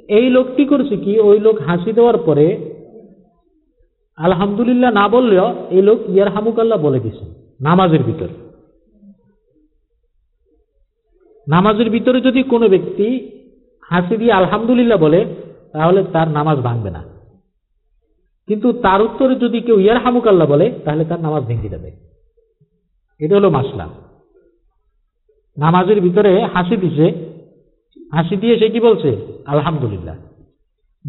এই 0.09 0.31
লোকটি 0.31 0.65
করেছে 0.65 0.97
কি? 0.97 1.19
ওই 1.19 1.41
লোক 1.41 1.61
হাসি 1.61 1.93
দেওয়ার 1.93 2.19
পরে 2.19 2.75
আলহামদুলিল্লাহ 4.17 4.93
না 4.93 5.09
বললেও 5.09 5.55
এই 5.71 5.83
লোক 5.83 6.11
ইয়ার 6.11 6.29
হামুকাল্লাহ 6.29 6.81
বলে 6.81 7.01
দিছে 7.01 7.55
নামাজের 7.61 8.03
ভিতরে। 8.03 8.49
নামাজের 11.49 11.91
ভিতরে 11.91 12.21
যদি 12.21 12.43
কোনো 12.43 12.69
ব্যক্তি 12.69 13.31
হাসি 13.81 14.17
দিয়ে 14.17 14.33
আলহামদুলিল্লাহ 14.33 14.99
বলে, 14.99 15.25
তাহলে 15.73 16.05
তার 16.13 16.29
নামাজ 16.29 16.59
ভাঙবে 16.59 16.91
না। 16.91 17.05
কিন্তু 18.47 18.73
তার 18.73 19.03
উত্তরে 19.03 19.35
যদি 19.35 19.61
কেউ 19.61 19.81
ইয়ার 19.81 19.99
হামুকাল্লা 19.99 20.47
বলে, 20.47 20.73
তাহলে 20.85 21.05
তার 21.05 21.21
নামাজ 21.21 21.45
ভেঙে 21.45 21.69
যাবে। 21.69 21.91
এটা 23.21 23.37
হলো 23.37 23.51
মাসলা। 23.51 23.89
নামাজের 25.59 26.01
ভিতরে 26.01 26.45
হাসি 26.45 26.77
দিছে 26.77 27.28
হাসি 28.13 28.37
দিয়ে 28.37 28.59
সে 28.59 28.69
কি 28.69 28.81
বলছে? 28.81 29.43
আলহামদুলিল্লাহ। 29.47 30.17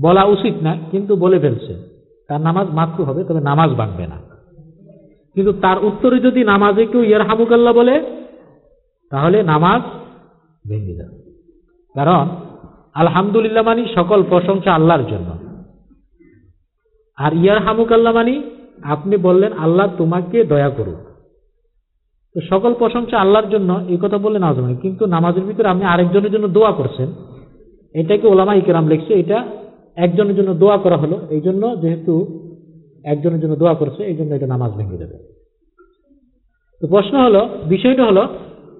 বলা 0.01 0.23
উচিত 0.23 0.53
না, 0.61 0.77
কিন্তু 0.91 1.15
বলে 1.15 1.39
ফেলছে। 1.39 1.89
তার 2.27 2.41
নামাজ 2.41 2.67
মাতৃ 2.69 3.03
হবে, 3.03 3.23
তবে 3.23 3.39
নামাজ 3.39 3.69
ভাঙবে 3.69 4.07
না। 4.07 4.15
কিন্তু 5.35 5.53
তার 5.53 5.85
উত্তরে 5.85 6.19
যদি 6.19 6.43
নামাজে 6.43 6.85
কেউ 6.85 7.03
ইয়ার 7.03 7.21
হামুকাল্লা 7.21 7.73
বলে, 7.73 8.25
তাহলে 9.09 9.43
নামাজ 9.43 9.81
ভেঙে 10.69 10.95
যাবে। 10.95 11.19
কারণ 11.95 12.27
আলহামদুলিল্লাহ 12.93 13.63
মানি 13.63 13.85
সকল 13.95 14.23
প্রশংসা 14.23 14.73
আল্লাহর 14.73 15.03
জন্য। 15.03 15.37
আর 17.15 17.33
ইয়ার 17.33 17.63
হামুকাল্লা 17.63 18.11
মানি 18.11 18.43
আপনি 18.83 19.17
বললেন, 19.17 19.53
আল্লাহ 19.53 19.87
তোমাকে 19.97 20.43
দয়া 20.43 20.69
করুক। 20.69 21.08
তো 22.35 22.39
সকল 22.51 22.71
প্রশংসা 22.73 23.15
আল্লাহর 23.19 23.49
জন্য, 23.49 23.69
এই 23.93 23.99
কথা 24.03 24.17
বললে 24.17 24.39
নামাজ 24.39 24.57
মানে 24.63 24.75
কিন্তু 24.75 25.03
নামাজের 25.15 25.43
ভিতরে 25.43 25.67
আপনি 25.69 25.85
আরেকজনের 25.85 26.31
জন্য 26.31 26.47
দোয়া 26.57 26.71
করছেন। 26.71 27.09
এটাকে 27.95 28.27
ওলামা 28.27 28.53
ইকেরাম 28.55 28.85
লিখছে, 28.87 29.13
এটা 29.13 29.39
একজনের 30.05 30.35
জন্য 30.35 30.51
দোয়া 30.53 30.77
করা 30.77 30.97
হলো। 30.97 31.17
এই 31.35 31.41
জন্য 31.41 31.63
যেহেতু 31.81 32.13
একজনের 33.03 33.41
জন্য 33.43 33.55
দোয়া 33.55 33.73
করছে, 33.73 34.01
এই 34.03 34.15
জন্য 34.19 34.31
এটা 34.35 34.47
নামাজ 34.47 34.71
ভেঙে 34.77 35.01
দেবে। 35.03 35.17
তো 36.81 36.85
প্রশ্ন 36.87 37.13
হলো, 37.25 37.41
বিষয়টা 37.73 38.03
হলো, 38.05 38.23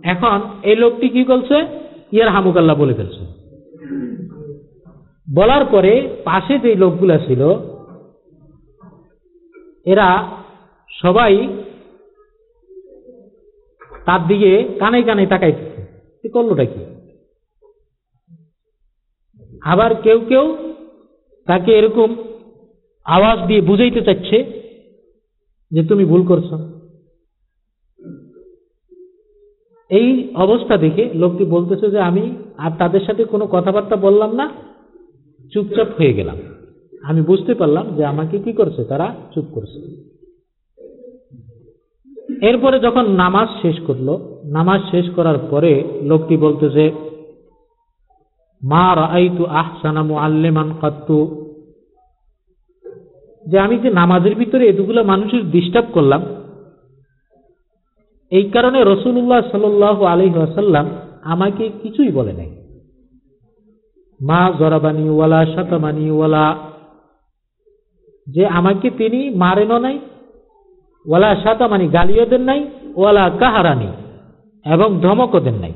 এখন 0.03 0.37
এই 0.63 0.75
লোকটি 0.75 1.07
কি 1.15 1.23
করছে? 1.23 1.57
ইয়ার 2.11 2.33
হামুকাল্লা 2.35 2.73
বলে 2.73 2.93
ফেলছে। 2.93 3.23
বলার 5.27 5.63
পরে 5.65 5.93
পাশে 6.23 6.55
যে 6.59 6.75
লোকগুলা 6.75 7.17
ছিল, 7.27 7.41
এরা 9.85 10.07
সবাই 11.03 11.33
তার 14.05 14.27
দিকে 14.27 14.75
কানে 14.79 15.03
কানে 15.03 15.25
তাকাইতেছে। 15.25 16.29
করলোটা 16.29 16.65
কি? 16.65 16.81
আবার 19.61 19.95
কেউ 19.95 20.19
কেউ 20.19 20.57
তাকে 21.45 21.71
এরকম 21.71 22.15
আওয়াজ 23.05 23.47
দিয়ে 23.47 23.61
বুঝাইতে 23.61 24.01
চাচ্ছে 24.01 24.37
যে 25.71 25.83
তুমি 25.83 26.05
ভুল 26.05 26.25
করছ। 26.25 26.53
এই 29.89 30.33
অবস্থা 30.35 30.77
দেখে 30.77 31.09
লোকটি 31.13 31.45
বলতেছে 31.45 31.91
যে 31.91 31.99
আমি 31.99 32.35
আর 32.57 32.71
তাদের 32.77 33.01
সাথে 33.05 33.23
কোনো 33.23 33.47
কথাবার্তা 33.47 33.95
বললাম 33.95 34.35
না, 34.35 34.51
চুপচাপ 35.53 35.87
হয়ে 35.97 36.13
গেলাম। 36.13 36.37
আমি 37.03 37.21
বুঝতে 37.21 37.53
পারলাম 37.53 37.95
যে 37.95 38.05
আমাকে 38.05 38.39
কি 38.39 38.53
করছে, 38.53 38.83
তারা 38.83 39.15
চুপ 39.33 39.45
করছে। 39.51 40.08
এরপরে 42.41 42.79
যখন 42.79 43.05
নামাজ 43.11 43.47
শেষ 43.61 43.79
করল, 43.87 44.07
নামাজ 44.45 44.81
শেষ 44.91 45.05
করার 45.15 45.37
পরে 45.51 45.83
লোকটি 46.03 46.37
বলতেছে, 46.37 46.91
মা 48.63 48.95
রাইতু 48.95 49.45
আহসানা 49.45 50.03
মুআল্লিমান 50.03 50.73
কাত্তু? 50.81 51.45
যে 53.47 53.59
আমি 53.59 53.77
যে 53.79 53.89
নামাজের 53.89 54.35
ভিতরে 54.35 54.67
এতগুলো 54.67 55.03
মানুষের 55.03 55.51
ডিস্টার্ব 55.51 55.87
করলাম, 55.93 56.21
এই 58.31 58.49
কারণে 58.49 58.83
রসুল্লাহ 58.83 59.41
সাল 59.51 59.83
আলহি 60.05 60.39
আসাল্লাম 60.39 60.89
আমাকে 61.23 61.69
কিছুই 61.81 62.11
বলে 62.11 62.33
নাই। 62.33 62.49
মা 64.21 64.53
জরাবানি 64.59 65.09
ওয়ালা 65.09 65.45
শতমানি 65.45 66.11
ওয়ালা, 66.11 66.57
যে 68.27 68.45
আমাকে 68.45 68.89
তিনি 68.89 69.29
মারেনও 69.29 69.79
নাই 69.79 69.99
ওয়ালা 71.07 71.35
সাতামানি 71.35 71.87
গালিও 71.87 72.25
দেন 72.25 72.41
নাই, 72.41 72.69
ওয়ালা 72.95 73.29
কাহারানি, 73.29 73.87
এবং 74.73 74.99
ধমকও 75.01 75.39
দেন 75.39 75.53
নাই। 75.53 75.73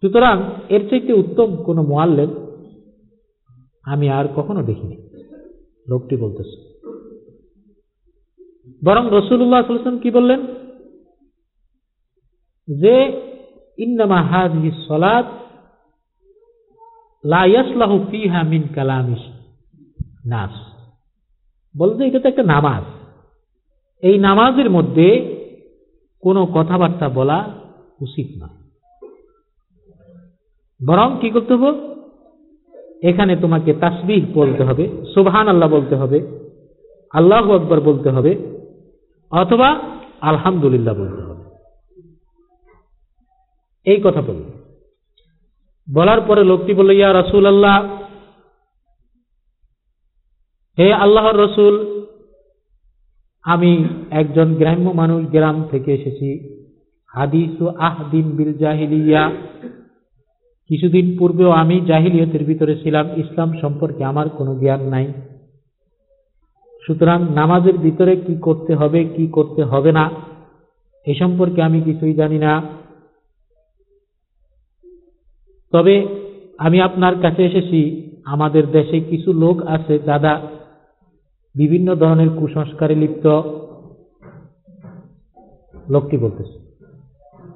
সুতরাং 0.00 0.42
এর 0.68 0.90
চাইতে 0.90 1.12
উত্তম 1.12 1.56
কোন 1.56 1.80
মোয়াল্লেম 1.80 2.30
আমি 3.82 4.10
আর 4.10 4.24
কখনো 4.36 4.62
দেখিনি, 4.62 5.08
লোকটি 5.88 6.16
বলতেছে। 6.16 6.74
বরং 8.84 9.08
রসুল্লাহ 9.12 9.66
সাল্লাম 9.66 9.98
কি 9.98 10.10
বললেন? 10.10 10.40
যে, 12.68 13.20
ইন্নামা 13.78 14.22
হাজি 14.22 14.70
সলাদ 14.88 15.26
লাইয়াসলাহু 17.24 18.06
ফিহা 18.10 18.42
মিন 18.42 18.68
কালামিস 18.74 19.18
নাস। 20.26 20.73
বলতে, 21.78 22.04
এটা 22.04 22.20
তো 22.20 22.28
একটা 22.28 22.42
নামাজ। 22.42 22.82
এই 24.02 24.18
নামাজের 24.18 24.70
মধ্যে 24.70 25.36
কোনো 26.22 26.46
কথাবার্তা 26.46 27.08
বলা 27.08 27.38
উচিত 28.00 28.28
নয়। 28.42 28.58
বরং 30.86 31.18
কি 31.20 31.30
করতে 31.30 31.54
হবে? 31.54 31.94
এখানে 33.08 33.36
তোমাকে 33.36 33.74
তাসবিহ 33.74 34.24
বলতে 34.34 34.64
হবে 34.64 34.88
সুবহান 35.14 35.48
আল্লাহ 35.48 35.68
বলতে 35.68 35.94
হবে, 35.96 36.18
আল্লাহ 37.10 37.52
আকবর 37.52 37.80
বলতে 37.80 38.10
হবে, 38.10 38.32
অথবা 39.30 39.80
আলহামদুলিল্লাহ 40.20 40.94
বলতে 40.94 41.22
হবে। 41.22 41.44
এই 43.86 44.00
কথা 44.04 44.22
বলল 44.22 44.44
বলার 45.94 46.20
পরে 46.20 46.44
লোকটি 46.44 46.74
বলল, 46.74 46.90
ইয়া 46.90 47.12
রসুল 47.12 47.46
আল্লাহ 47.46 48.03
হে 50.78 50.88
আল্লাহর 50.92 51.36
রসুল, 51.44 51.74
আমি 53.44 53.72
একজন 54.10 54.48
গ্রাম্য 54.54 54.86
মানুষ 54.90 55.20
গ্রাম 55.30 55.56
থেকে 55.70 55.90
এসেছি। 55.94 56.30
হাদিস 57.14 57.62
ও 57.62 57.66
আহদিন 57.88 58.26
বিল 58.36 58.52
জাহিলিয়া। 58.58 59.22
কিছুদিন 60.70 61.06
পূর্বেও 61.18 61.50
আমি 61.50 61.76
জাহিলিয়তের 61.86 62.44
ভিতরে 62.44 62.74
ছিলাম, 62.82 63.06
ইসলাম 63.16 63.50
সম্পর্কে 63.60 64.04
আমার 64.04 64.26
কোনো 64.28 64.52
জ্ঞান 64.54 64.82
নাই। 64.94 65.06
সুতরাং 66.82 67.18
নামাজের 67.34 67.76
ভিতরে 67.78 68.16
কি 68.16 68.34
করতে 68.40 68.74
হবে, 68.74 69.00
কি 69.04 69.24
করতে 69.26 69.62
হবে 69.64 69.92
না, 69.92 70.04
এ 71.06 71.12
সম্পর্কে 71.14 71.62
আমি 71.62 71.78
কিছুই 71.80 72.14
জানি 72.14 72.38
না। 72.38 72.52
তবে 75.72 75.94
আমি 76.58 76.78
আপনার 76.80 77.14
কাছে 77.22 77.42
এসেছি, 77.44 77.80
আমাদের 78.24 78.64
দেশে 78.66 78.98
কিছু 79.00 79.30
লোক 79.32 79.56
আছে 79.66 79.98
যারা 79.98 80.32
বিভিন্ন 81.54 81.94
ধরনের 81.94 82.30
কুসংস্কারে 82.30 82.94
লিপ্ত 82.94 83.26
লোকটি 85.90 86.18
বলতেছে। 86.18 86.58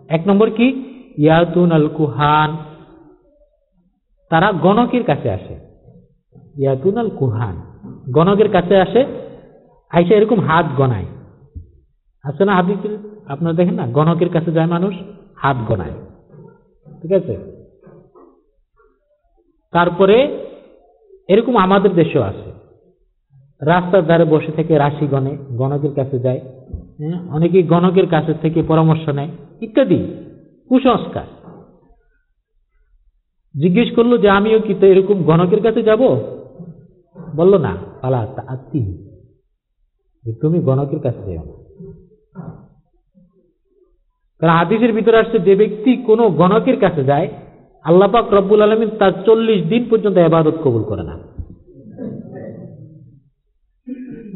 এক 0.08 0.28
নম্বর 0.28 0.50
কি? 0.50 0.84
ইয়াতুন 1.18 1.72
আল 1.72 1.88
কুহান। 1.88 2.56
তারা 4.30 4.52
গণকের 4.52 5.04
কাছে 5.04 5.30
আসে। 5.30 5.58
ইয়াতুন 6.58 6.96
আল 6.96 7.10
কুহান। 7.10 7.62
গণকের 8.12 8.52
কাছে 8.52 8.80
আসে। 8.80 9.06
আইসা 9.90 10.14
এরকম 10.14 10.40
হাত 10.40 10.66
গনায়। 10.76 11.06
আছে 12.24 12.44
না 12.44 12.54
হাত 12.54 12.66
আপনারা 13.26 13.54
দেখেন 13.54 13.74
না? 13.74 13.86
গণকের 13.86 14.28
কাছে 14.28 14.52
যায় 14.52 14.66
মানুষ, 14.66 14.94
হাত 15.36 15.56
গনায়। 15.68 15.92
ঠিক 17.02 17.12
আছে? 17.12 17.58
তারপরে 19.70 20.46
এরকম 21.28 21.56
আমাদের 21.56 21.94
দেশেও 21.94 22.22
আছে 22.22 22.57
রাস্তার 23.62 24.06
ধারে 24.06 24.24
বসে 24.24 24.52
থেকে 24.52 24.78
রাশি 24.78 25.06
গণে, 25.06 25.36
গণকের 25.56 25.94
কাছে 25.94 26.18
যায় 26.18 26.40
হ্যাঁ? 26.98 27.18
অনেকেই 27.28 27.62
গণকের 27.62 28.08
কাছে 28.08 28.34
থেকে 28.34 28.62
পরামর্শ 28.62 29.08
নেয়, 29.08 29.28
ইত্যাদি। 29.60 29.98
কুসংস্কার। 30.68 31.26
জিজ্ঞেস 33.54 33.88
করল 33.96 34.18
যে, 34.18 34.28
আমিও 34.28 34.60
কি 34.60 34.74
তো 34.74 34.86
এরকম 34.86 35.22
গণকের 35.22 35.62
কাছে 35.62 35.82
যাব? 35.82 36.02
বলল, 37.36 37.56
না, 37.58 37.76
পালা 38.02 38.18
আত্মি 38.46 38.82
তুমি 40.40 40.60
গণকের 40.60 41.00
কাছে 41.00 41.34
যাও 41.34 41.46
কারণ 44.40 44.52
হাদিসের 44.52 44.92
ভিতরে 44.92 45.16
আসছে, 45.18 45.38
যে 45.38 45.54
ব্যক্তি 45.56 45.96
কোনো 45.96 46.30
গণকের 46.30 46.80
কাছে 46.80 47.04
যায় 47.04 47.28
আল্লাপাক 47.84 48.32
রব্বুল 48.32 48.62
আলমিন 48.62 48.90
তার 48.98 49.12
চল্লিশ 49.26 49.66
দিন 49.66 49.82
পর্যন্ত 49.90 50.16
এবাদত 50.16 50.56
কবুল 50.64 50.82
করে 50.82 51.02
না। 51.02 51.27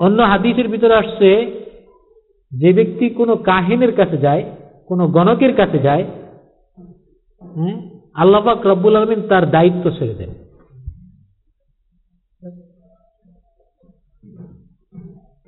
অন্য 0.05 0.19
হাদিসের 0.33 0.69
ভিতরে 0.73 0.95
আসছে, 1.03 1.31
যে 2.53 2.71
ব্যক্তি 2.79 3.07
কোনো 3.19 3.35
কাহিনের 3.51 3.93
কাছে 3.99 4.17
যায়, 4.27 4.43
কোনো 4.89 5.05
গণকের 5.17 5.53
কাছে 5.61 5.79
যায় 5.87 6.05
হ্যাঁ 7.43 7.77
আল্লাপাক 8.23 8.59
রব্বুল 8.71 8.95
আলমিন 8.99 9.21
তার 9.31 9.45
দায়িত্ব 9.57 9.85
ছেড়ে 9.99 10.19
দেন। 10.21 10.33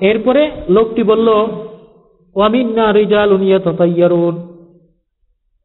এরপরে 0.01 0.43
লোকটি 0.77 1.03
বলল, 1.11 1.29
ওয়ামিন্না 2.37 2.87
রিজাল 2.99 3.31
উনিয়া 3.37 3.59
ততাইয়ারুন 3.67 4.35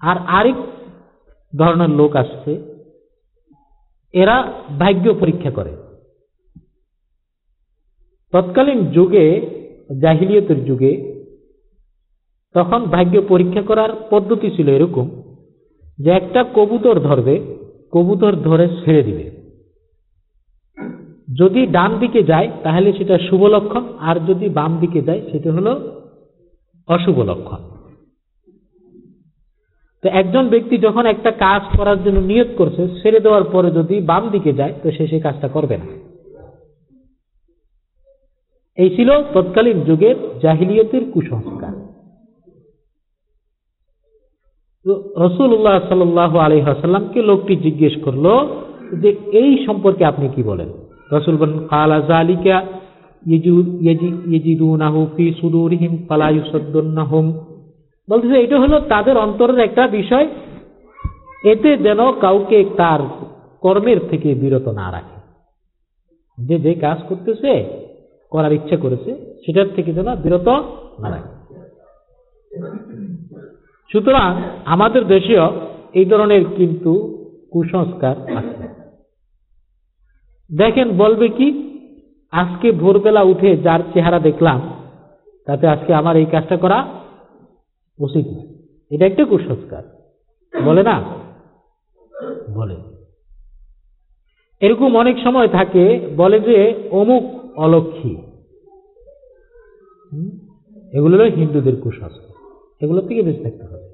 আর 0.01 0.17
আরেক 0.37 0.59
ধরনের 1.53 1.91
লোক 1.99 2.11
আসছে, 2.23 2.51
এরা 4.13 4.35
ভাগ্য 4.81 5.05
পরীক্ষা 5.21 5.51
করে। 5.57 5.73
তৎকালীন 8.33 8.85
যুগে, 8.85 9.41
জাহিলিয়তের 10.01 10.65
যুগে, 10.65 10.93
তখন 12.53 12.83
ভাগ্য 12.83 13.21
পরীক্ষা 13.21 13.61
করার 13.61 13.89
পদ্ধতি 14.09 14.49
ছিল 14.55 14.69
এরকম 14.69 15.09
যে 15.97 16.09
একটা 16.09 16.45
কবুতর 16.55 16.99
ধরবে, 16.99 17.39
কবুতর 17.91 18.31
ধরে 18.31 18.67
ছেড়ে 18.67 19.03
দিবে। 19.03 19.39
যদি 21.39 21.67
ডান 21.67 21.99
দিকে 21.99 22.23
যায়, 22.23 22.51
তাহলে 22.63 22.93
সেটা 22.93 23.17
শুভ 23.17 23.43
লক্ষণ, 23.43 23.83
আর 23.99 24.15
যদি 24.27 24.49
বাম 24.49 24.77
দিকে 24.79 25.01
যায়, 25.01 25.21
সেটা 25.31 25.53
হলো 25.53 25.91
অশুভ 26.87 27.19
লক্ষণ। 27.19 27.57
তো 30.03 30.09
একজন 30.09 30.47
ব্যক্তি 30.47 30.77
যখন 30.77 31.05
একটা 31.05 31.31
কাজ 31.31 31.61
করার 31.77 32.03
জন্য 32.03 32.19
নিয়ত 32.19 32.47
করছে, 32.57 32.87
ছেড়ে 33.01 33.19
দেওয়ার 33.19 33.43
পরে 33.43 33.71
যদি 33.71 34.01
বাম 34.01 34.29
দিকে 34.29 34.53
যায়, 34.53 34.73
তো 34.83 34.91
সে 34.91 35.07
সেই 35.07 35.19
কাজটা 35.19 35.47
করবে 35.47 35.77
না। 35.77 36.08
এই 38.79 38.89
ছিল 38.89 39.23
তৎকালীন 39.33 39.81
যুগের 39.81 40.15
জাহিলিয়তের 40.43 41.11
কুসংস্কার। 41.13 41.89
রসুল্লাহ 45.25 45.79
সাল 45.89 46.39
আলী 46.39 46.61
হাসাল্লামকে 46.61 47.21
লোকটি 47.21 47.55
জিজ্ঞেস 47.55 48.03
করল 48.03 48.47
যে 49.01 49.15
এই 49.31 49.65
সম্পর্কে 49.65 50.05
আপনি 50.05 50.29
কি 50.35 50.43
বলেন? 50.43 50.69
রসুল 51.11 51.37
বলেন, 51.37 51.67
কালা 51.67 51.99
জালিকা 51.99 52.65
বলতেছে, 58.09 58.41
এটা 58.41 58.59
হলো 58.59 58.79
তাদের 58.79 59.17
অন্তরের 59.17 59.59
একটা 59.59 59.87
বিষয়। 59.87 60.27
এতে 61.43 61.77
যেন 61.77 62.11
কাউকে 62.11 62.65
তার 62.77 62.99
কর্মের 63.61 63.99
থেকে 64.09 64.33
বিরত 64.33 64.67
না 64.67 64.91
রাখে। 64.91 65.21
যে 66.45 66.59
যে 66.59 66.73
কাজ 66.73 66.97
করতেছে 67.09 67.78
করার 68.31 68.53
ইচ্ছা 68.53 68.77
করেছে, 68.77 69.39
সেটার 69.45 69.69
থেকে 69.75 69.93
যেন 69.93 70.15
বিরত 70.15 70.47
না 70.99 71.09
রাখে 71.09 71.39
সুতরাং 73.91 74.41
আমাদের 74.65 75.07
দেশেও 75.07 75.51
এই 75.93 76.05
ধরনের 76.05 76.45
কিন্তু 76.45 76.91
কুসংস্কার 77.51 78.37
আছে। 78.37 78.67
দেখেন, 80.57 80.97
বলবে 80.97 81.27
কি, 81.27 81.75
আজকে 82.31 82.71
ভোরবেলা 82.71 83.21
উঠে 83.21 83.57
যার 83.57 83.79
চেহারা 83.93 84.19
দেখলাম, 84.19 84.69
তাতে 85.45 85.67
আজকে 85.67 85.93
আমার 85.93 86.17
এই 86.17 86.25
কাজটা 86.25 86.57
করা 86.57 86.87
উচিত 87.99 88.27
না 88.27 88.43
এটা 88.91 89.05
একটা 89.05 89.25
কুসংস্কার। 89.25 89.83
বলে 90.65 90.83
না? 90.83 91.03
বলে। 92.55 92.75
এরকম 94.61 94.97
অনেক 94.97 95.15
সময় 95.23 95.47
থাকে, 95.47 95.99
বলে 96.17 96.39
যে 96.39 96.87
অমুক 96.91 97.38
অলক্ষী। 97.55 98.15
এগুলো 100.93 101.17
হলো 101.17 101.29
হিন্দুদের 101.29 101.81
কুসংস্কার 101.81 102.29
এগুলো 102.81 103.01
থেকে 103.01 103.21
বেঁচে 103.21 103.43
থাকতে 103.43 103.63
হবে। 103.63 103.89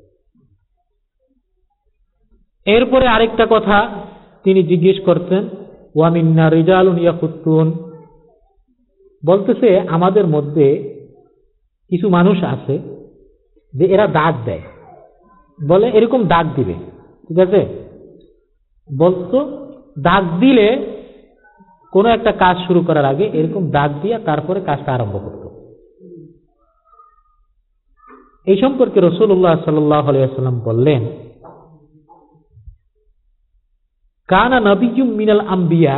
এরপরে 2.66 3.08
আরেকটা 3.08 3.48
কথা 3.50 3.90
তিনি 4.44 4.64
জিজ্ঞেস 4.64 5.06
করতেন 5.06 5.50
ওয়ামিন্না 5.96 6.50
রিজালুন 6.50 7.00
ইয়াকুত্তুন 7.00 7.74
বলতেছে, 9.26 9.80
আমাদের 9.80 10.28
মধ্যে 10.28 10.96
কিছু 11.90 12.10
মানুষ 12.10 12.44
আছে 12.44 12.80
যে 13.74 13.86
এরা 13.86 14.08
দাগ 14.08 14.36
দেয়। 14.46 14.62
বলে, 15.68 15.90
এরকম 15.90 16.28
দাগ 16.28 16.48
দিবে। 16.56 16.74
ঠিক 17.28 17.40
আছে? 17.40 17.66
বলতো, 18.98 19.68
দাগ 20.00 20.40
দিলে 20.40 20.95
কোনো 21.96 22.08
একটা 22.10 22.32
কাজ 22.32 22.56
শুরু 22.68 22.82
করার 22.88 23.06
আগে 23.06 23.26
এরকম 23.34 23.64
দাগ 23.72 23.92
দিয়ে 24.02 24.18
তারপরে 24.20 24.60
কাজটা 24.62 24.90
আরম্ভ 24.94 25.16
করত। 25.26 25.44
এই 28.46 28.58
সম্পর্কে 28.62 29.00
রসুল্লাহ 29.00 29.56
সাল্লাম 29.64 30.56
বললেন, 30.60 31.02
কানা 34.30 34.58
নবীজুম 34.60 35.08
মিনাল 35.20 35.44
আম্বিয়া 35.48 35.96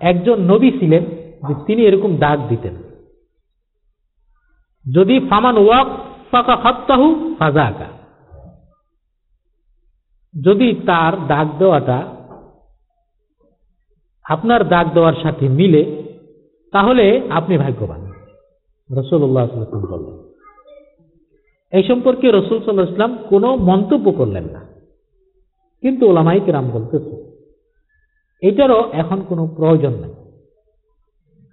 একজন 0.00 0.36
নবী 0.52 0.70
ছিলেন 0.70 1.02
যে 1.48 1.54
তিনি 1.66 1.80
এরকম 1.82 2.10
দাগ 2.16 2.38
দিতেন। 2.48 2.74
যদি 4.86 5.16
ফামান 5.30 5.56
ওয়াক 5.58 5.88
ফাঁকা 6.30 6.56
হত্যাহু 6.56 7.06
ফাজাকা 7.38 7.88
যদি 10.34 10.68
তার 10.86 11.12
দাগ 11.26 11.46
দেওয়াটা 11.58 11.98
আপনার 14.34 14.60
দাগ 14.68 14.86
দেওয়ার 14.94 15.16
সাথে 15.22 15.44
মিলে, 15.48 15.82
তাহলে 16.72 17.04
আপনি 17.30 17.54
ভাগ্যবান। 17.58 18.00
রসুল্লাহ 18.90 19.44
বললেন, 19.92 20.16
এই 21.72 21.84
সম্পর্কে 21.88 22.26
রসুল 22.30 22.58
সাল্লাহ 22.60 22.88
ইসলাম 22.92 23.12
কোনো 23.28 23.48
মন্তব্য 23.70 24.06
করলেন 24.12 24.46
না। 24.54 24.60
কিন্তু 25.82 26.02
ওলামাই 26.08 26.40
কেরাম 26.46 26.66
বলতেছে, 26.70 27.16
এটারও 28.42 28.80
এখন 28.92 29.18
কোনো 29.28 29.42
প্রয়োজন 29.56 29.94
নেই। 30.02 30.14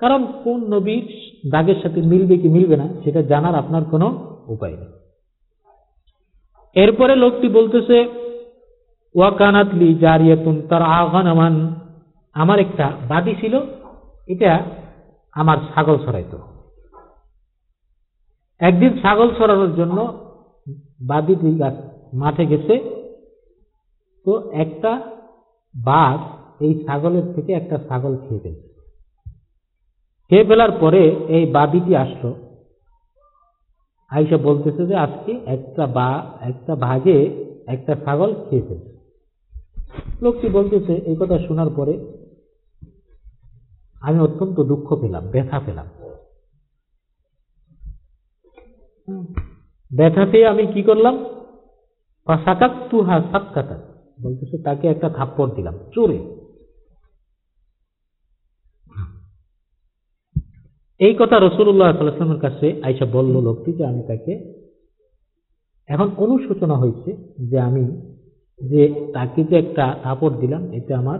কারণ 0.01 0.21
কোন 0.43 0.59
নবীর 0.73 1.05
দাগের 1.51 1.77
সাথে 1.83 1.99
মিলবে 2.01 2.35
কি 2.37 2.47
মিলবে 2.47 2.75
না, 2.75 2.87
সেটা 3.03 3.21
জানার 3.21 3.55
আপনার 3.55 3.83
কোনো 3.91 4.07
উপায় 4.47 4.75
নেই। 4.81 4.91
এরপরে 6.75 7.13
লোকটি 7.15 7.47
বলতেছে 7.47 7.97
ওয়াকানাতলি 9.15 9.89
জারিয়াতুন 9.95 10.55
তার 10.69 10.83
আহ্বান 10.97 11.55
আমার 12.41 12.57
একটা 12.65 12.85
বাদি 13.09 13.33
ছিল, 13.41 13.53
এটা 14.33 14.51
আমার 15.33 15.57
ছাগল 15.71 15.95
ছড়াইত। 16.05 16.33
একদিন 18.61 18.91
ছাগল 19.01 19.27
ছড়ানোর 19.37 19.71
জন্য 19.75 19.97
বাদিটি 21.01 21.49
মাঠে 22.21 22.45
গেছে, 22.51 22.75
তো 24.25 24.31
একটা 24.63 24.91
বাঘ 25.75 26.17
এই 26.65 26.73
ছাগলের 26.85 27.25
থেকে 27.35 27.51
একটা 27.53 27.75
ছাগল 27.87 28.13
খেয়ে 28.23 28.41
ফেলছে। 28.43 28.67
খেয়ে 30.31 30.47
ফেলার 30.47 30.71
পরে 30.79 31.01
এই 31.35 31.43
বাদিটি 31.57 31.91
আসলো, 32.05 32.29
আইসা 34.11 34.37
বলতেছে 34.47 34.81
যে 34.89 34.95
আজকে 35.05 35.31
একটা 35.55 35.83
বা, 35.97 36.09
একটা 36.51 36.73
ভাগে 36.85 37.17
একটা 37.67 37.93
ছাগল 38.05 38.29
খেয়ে 38.45 38.65
ফেলছে। 38.67 38.91
লোকটি 40.23 40.47
বলতেছে, 40.57 40.93
এই 41.09 41.17
কথা 41.19 41.37
শোনার 41.47 41.69
পরে 41.75 41.93
আমি 44.07 44.19
অত্যন্ত 44.19 44.57
দুঃখ 44.61 44.87
পেলাম, 45.01 45.23
ব্যথা 45.33 45.57
পেলাম। 45.65 45.87
ব্যথা 49.91 50.23
পেয়ে 50.31 50.47
আমি 50.47 50.63
কি 50.73 50.81
করলাম? 50.83 51.15
বলতেছে 54.23 54.57
তাকে 54.57 54.85
একটা 54.87 55.09
থাপ্পড় 55.09 55.51
দিলাম, 55.55 55.75
চোরে। 55.93 56.19
এই 60.99 61.13
কথা 61.19 61.37
রসুল্লাহ 61.37 61.89
সাল্লামের 61.97 62.41
কাছে 62.41 62.67
আইসা 62.83 63.05
বলল 63.05 63.35
লোকটি 63.41 63.71
যে 63.73 63.83
আমি 63.85 64.01
তাকে, 64.07 64.33
এখন 65.89 66.07
অনুশোচনা 66.17 66.75
হয়েছে 66.75 67.11
যে 67.49 67.57
আমি 67.59 67.83
যে 68.59 68.81
তাকে 69.13 69.41
যে 69.43 69.55
একটা 69.57 69.85
থাপড় 70.03 70.35
দিলাম, 70.39 70.63
এতে 70.71 70.91
আমার 70.93 71.19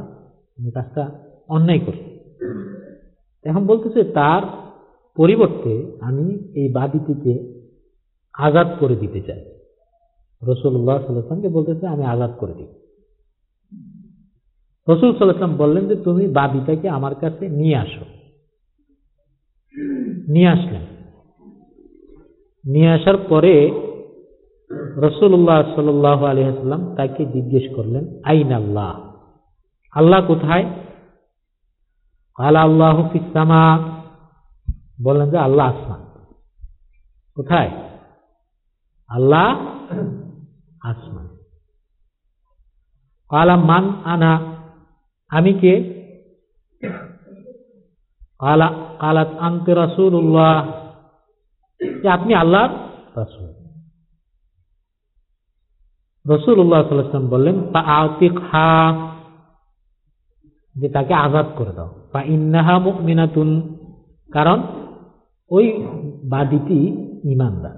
কাজটা 0.76 1.04
অন্যায় 1.50 1.82
করছি। 1.86 2.10
এখন 3.44 3.66
বলতেছে, 3.66 4.04
তার 4.04 4.42
পরিবর্তে 5.16 5.98
আমি 6.02 6.38
এই 6.54 6.72
বাদিটিকে 6.72 7.64
আজাদ 8.34 8.68
করে 8.80 8.96
দিতে 8.96 9.22
চাই। 9.22 9.46
রসুল্লাহ 10.44 11.06
সাল্লামকে 11.06 11.50
বলতেছে, 11.50 11.88
আমি 11.88 12.04
আজাদ 12.04 12.32
করে 12.40 12.54
দিই 12.54 12.68
রসুল 14.90 15.18
সাল্লাম 15.18 15.56
বললেন 15.58 15.88
যে, 15.88 15.96
তুমি 15.96 16.28
বাদিটাকে 16.28 16.90
আমার 16.90 17.16
কাছে 17.16 17.50
নিয়ে 17.50 17.78
আসো। 17.78 18.06
নিয়ে 20.28 20.48
আসলেন। 20.48 20.82
নিয়ে 22.66 22.90
আসার 22.92 23.18
পরে 23.18 23.72
রসুল্লাহ 24.98 25.76
সাল 25.76 26.06
আলহাম 26.06 26.96
তাকে 26.96 27.26
জিজ্ঞেস 27.26 27.76
করলেন, 27.76 28.08
আইন 28.24 28.52
আল্লাহ? 28.52 29.14
আল্লাহ 29.92 30.26
কোথায়? 30.28 30.66
আল্লাহ 32.38 32.64
আল্লাহ 32.64 33.10
ফিসামা 33.12 33.80
বললেন 35.04 35.30
যে, 35.30 35.38
আল্লাহ 35.38 35.68
আসমান। 35.68 36.02
কোথায়? 37.36 37.72
আল্লাহ 39.08 39.68
আসমান। 40.82 41.28
কালা 43.30 43.56
মান 43.56 44.02
আনা 44.06 44.40
আমি 45.30 45.54
কে? 45.54 45.74
কালা 48.40 48.74
কালাত 49.00 49.28
আনতে 49.40 49.74
রাসুল্লাহ 49.74 50.72
যে, 52.02 52.10
আপনি 52.10 52.34
আল্লাহ 52.34 52.70
রাসুল। 53.18 53.54
রসুল্লাহ 56.36 56.90
সাল্লাম 56.90 57.28
বললেন 57.28 57.74
তা 57.74 57.80
আতিক 57.80 58.34
হা 58.52 59.10
যে, 60.76 60.90
তাকে 60.90 61.14
আজাদ 61.14 61.46
করে 61.56 61.72
দাও। 61.72 62.07
বা 62.18 62.24
ইন্নাহা 62.24 62.80
মুকমিনাতুন 62.80 63.50
কারণ 64.34 64.62
ওই 65.52 65.84
বাদীটি 66.24 66.80
ইমানদার 67.32 67.76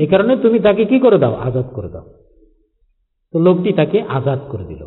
এ 0.00 0.06
কারণে 0.06 0.36
তুমি 0.36 0.58
তাকে 0.60 0.84
কি 0.84 0.98
করে 1.00 1.18
দাও? 1.18 1.34
আজাদ 1.34 1.64
করে 1.74 1.88
দাও। 1.88 2.06
তো 3.32 3.38
লোকটি 3.38 3.72
তাকে 3.72 4.02
আজাদ 4.02 4.38
করে 4.48 4.64
দিল। 4.64 4.82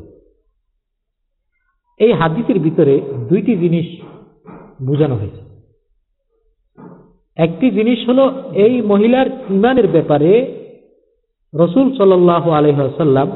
এই 2.00 2.14
হাদিসের 2.14 2.60
ভিতরে 2.60 3.02
দুইটি 3.30 3.58
জিনিস 3.58 3.88
বোঝানো 4.88 5.16
হয়েছে। 5.16 5.42
একটি 7.36 7.72
জিনিস 7.72 8.10
হলো 8.10 8.54
এই 8.54 8.82
মহিলার 8.82 9.28
ইমানের 9.50 9.88
ব্যাপারে 9.88 10.32
রসুল 11.54 11.98
সাল্লাহ 11.98 12.50
আলহাসাল্লাম 12.50 13.32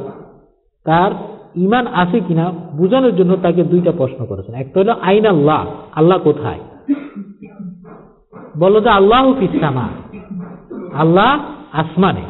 তার 0.86 1.12
ইমান 1.56 1.88
আছে 1.88 2.20
কিনা 2.20 2.52
বোঝানোর 2.52 3.16
জন্য 3.16 3.38
তাকে 3.38 3.64
দুইটা 3.64 3.92
প্রশ্ন 3.92 4.26
করেছেন। 4.26 4.56
একটা 4.56 4.80
হলো, 4.80 4.92
আইন 4.92 5.26
আল্লাহ? 5.26 5.68
আল্লাহ 5.96 6.20
কোথায়? 6.20 6.60
বলো 8.58 8.82
যে, 8.82 8.90
আল্লাহ 8.90 9.34
ফিসামা 9.40 9.88
আল্লাহ 10.94 11.40
আসমানে। 11.72 12.22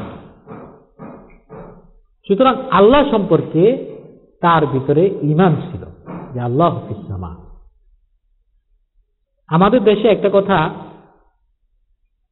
সুতরাং 2.28 2.56
আল্লাহ 2.72 3.10
সম্পর্কে 3.12 3.96
তার 4.42 4.66
ভিতরে 4.66 5.20
ইমান 5.22 5.56
ছিল 5.56 5.86
যে, 6.34 6.40
আল্লাহ 6.40 6.82
ফিসামা 6.88 7.36
আমাদের 9.48 9.84
দেশে 9.84 10.08
একটা 10.08 10.30
কথা 10.34 10.70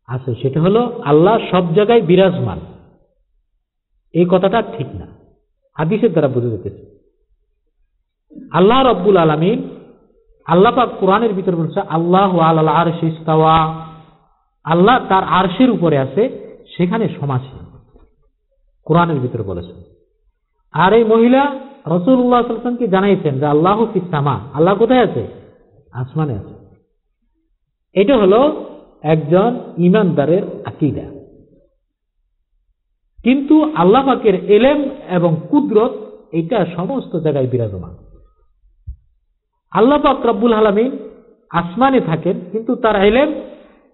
আছে, 0.07 0.35
সেটা 0.35 0.61
হলো, 0.61 1.01
আল্লাহ 1.05 1.37
সব 1.51 1.73
জায়গায় 1.73 2.01
বিরাজমান। 2.01 2.59
এই 4.13 4.25
কথাটা 4.29 4.61
ঠিক 4.61 4.87
না। 4.95 5.22
হাদিসের 5.73 6.11
দ্বারা 6.11 6.27
বুঝে 6.27 6.49
যেতেছে। 6.49 6.93
আল্লাহ 8.51 8.87
রব্বুল 8.87 9.17
আলমিন 9.17 9.69
আল্লাহ 10.45 10.75
পাক 10.75 10.89
কোরআনের 10.99 11.33
ভিতরে 11.33 11.55
বলছে, 11.55 11.79
আল্লাহ 11.79 12.39
আল্লাহ 12.39 12.75
আর 12.75 12.87
ইস্তাওয়া। 12.87 13.85
আল্লাহ 14.63 14.99
তার 15.09 15.23
আরশের 15.23 15.69
উপরে 15.69 15.97
আছে, 15.97 16.29
সেখানে 16.77 17.09
সমাসীন। 17.19 17.65
কোরআনের 18.85 19.19
ভিতরে 19.19 19.43
বলেছেন 19.43 19.75
আর 20.71 20.93
এই 20.93 21.03
মহিলা 21.03 21.55
রসুল্লাহ 21.87 22.41
সাল্লামকে 22.41 22.87
জানাইছেন 22.87 23.39
যে, 23.39 23.45
আল্লাহ 23.45 23.85
ফিসামা 23.93 24.39
আল্লাহ 24.53 24.75
কোথায় 24.75 25.03
আছে? 25.03 25.27
আসমানে 25.91 26.33
আছে। 26.33 26.53
এটা 27.93 28.17
হলো 28.17 28.65
একজন 29.01 29.59
ইমানদারের 29.77 30.43
আকিদা। 30.65 31.12
কিন্তু 33.23 33.71
আল্লাহ 33.75 34.05
পাকের 34.05 34.51
এলেম 34.51 34.89
এবং 35.09 35.35
কুদরত 35.49 35.93
এটা 36.31 36.65
সমস্ত 36.75 37.15
জায়গায় 37.15 37.47
বিরাজমান। 37.47 37.93
আল্লাহ 39.71 40.01
পাক 40.01 40.25
রব্বুল 40.25 40.53
আলমিন 40.53 40.97
আসমানে 41.49 42.01
থাকেন, 42.01 42.39
কিন্তু 42.51 42.75
তার 42.75 43.03
এলেম, 43.03 43.33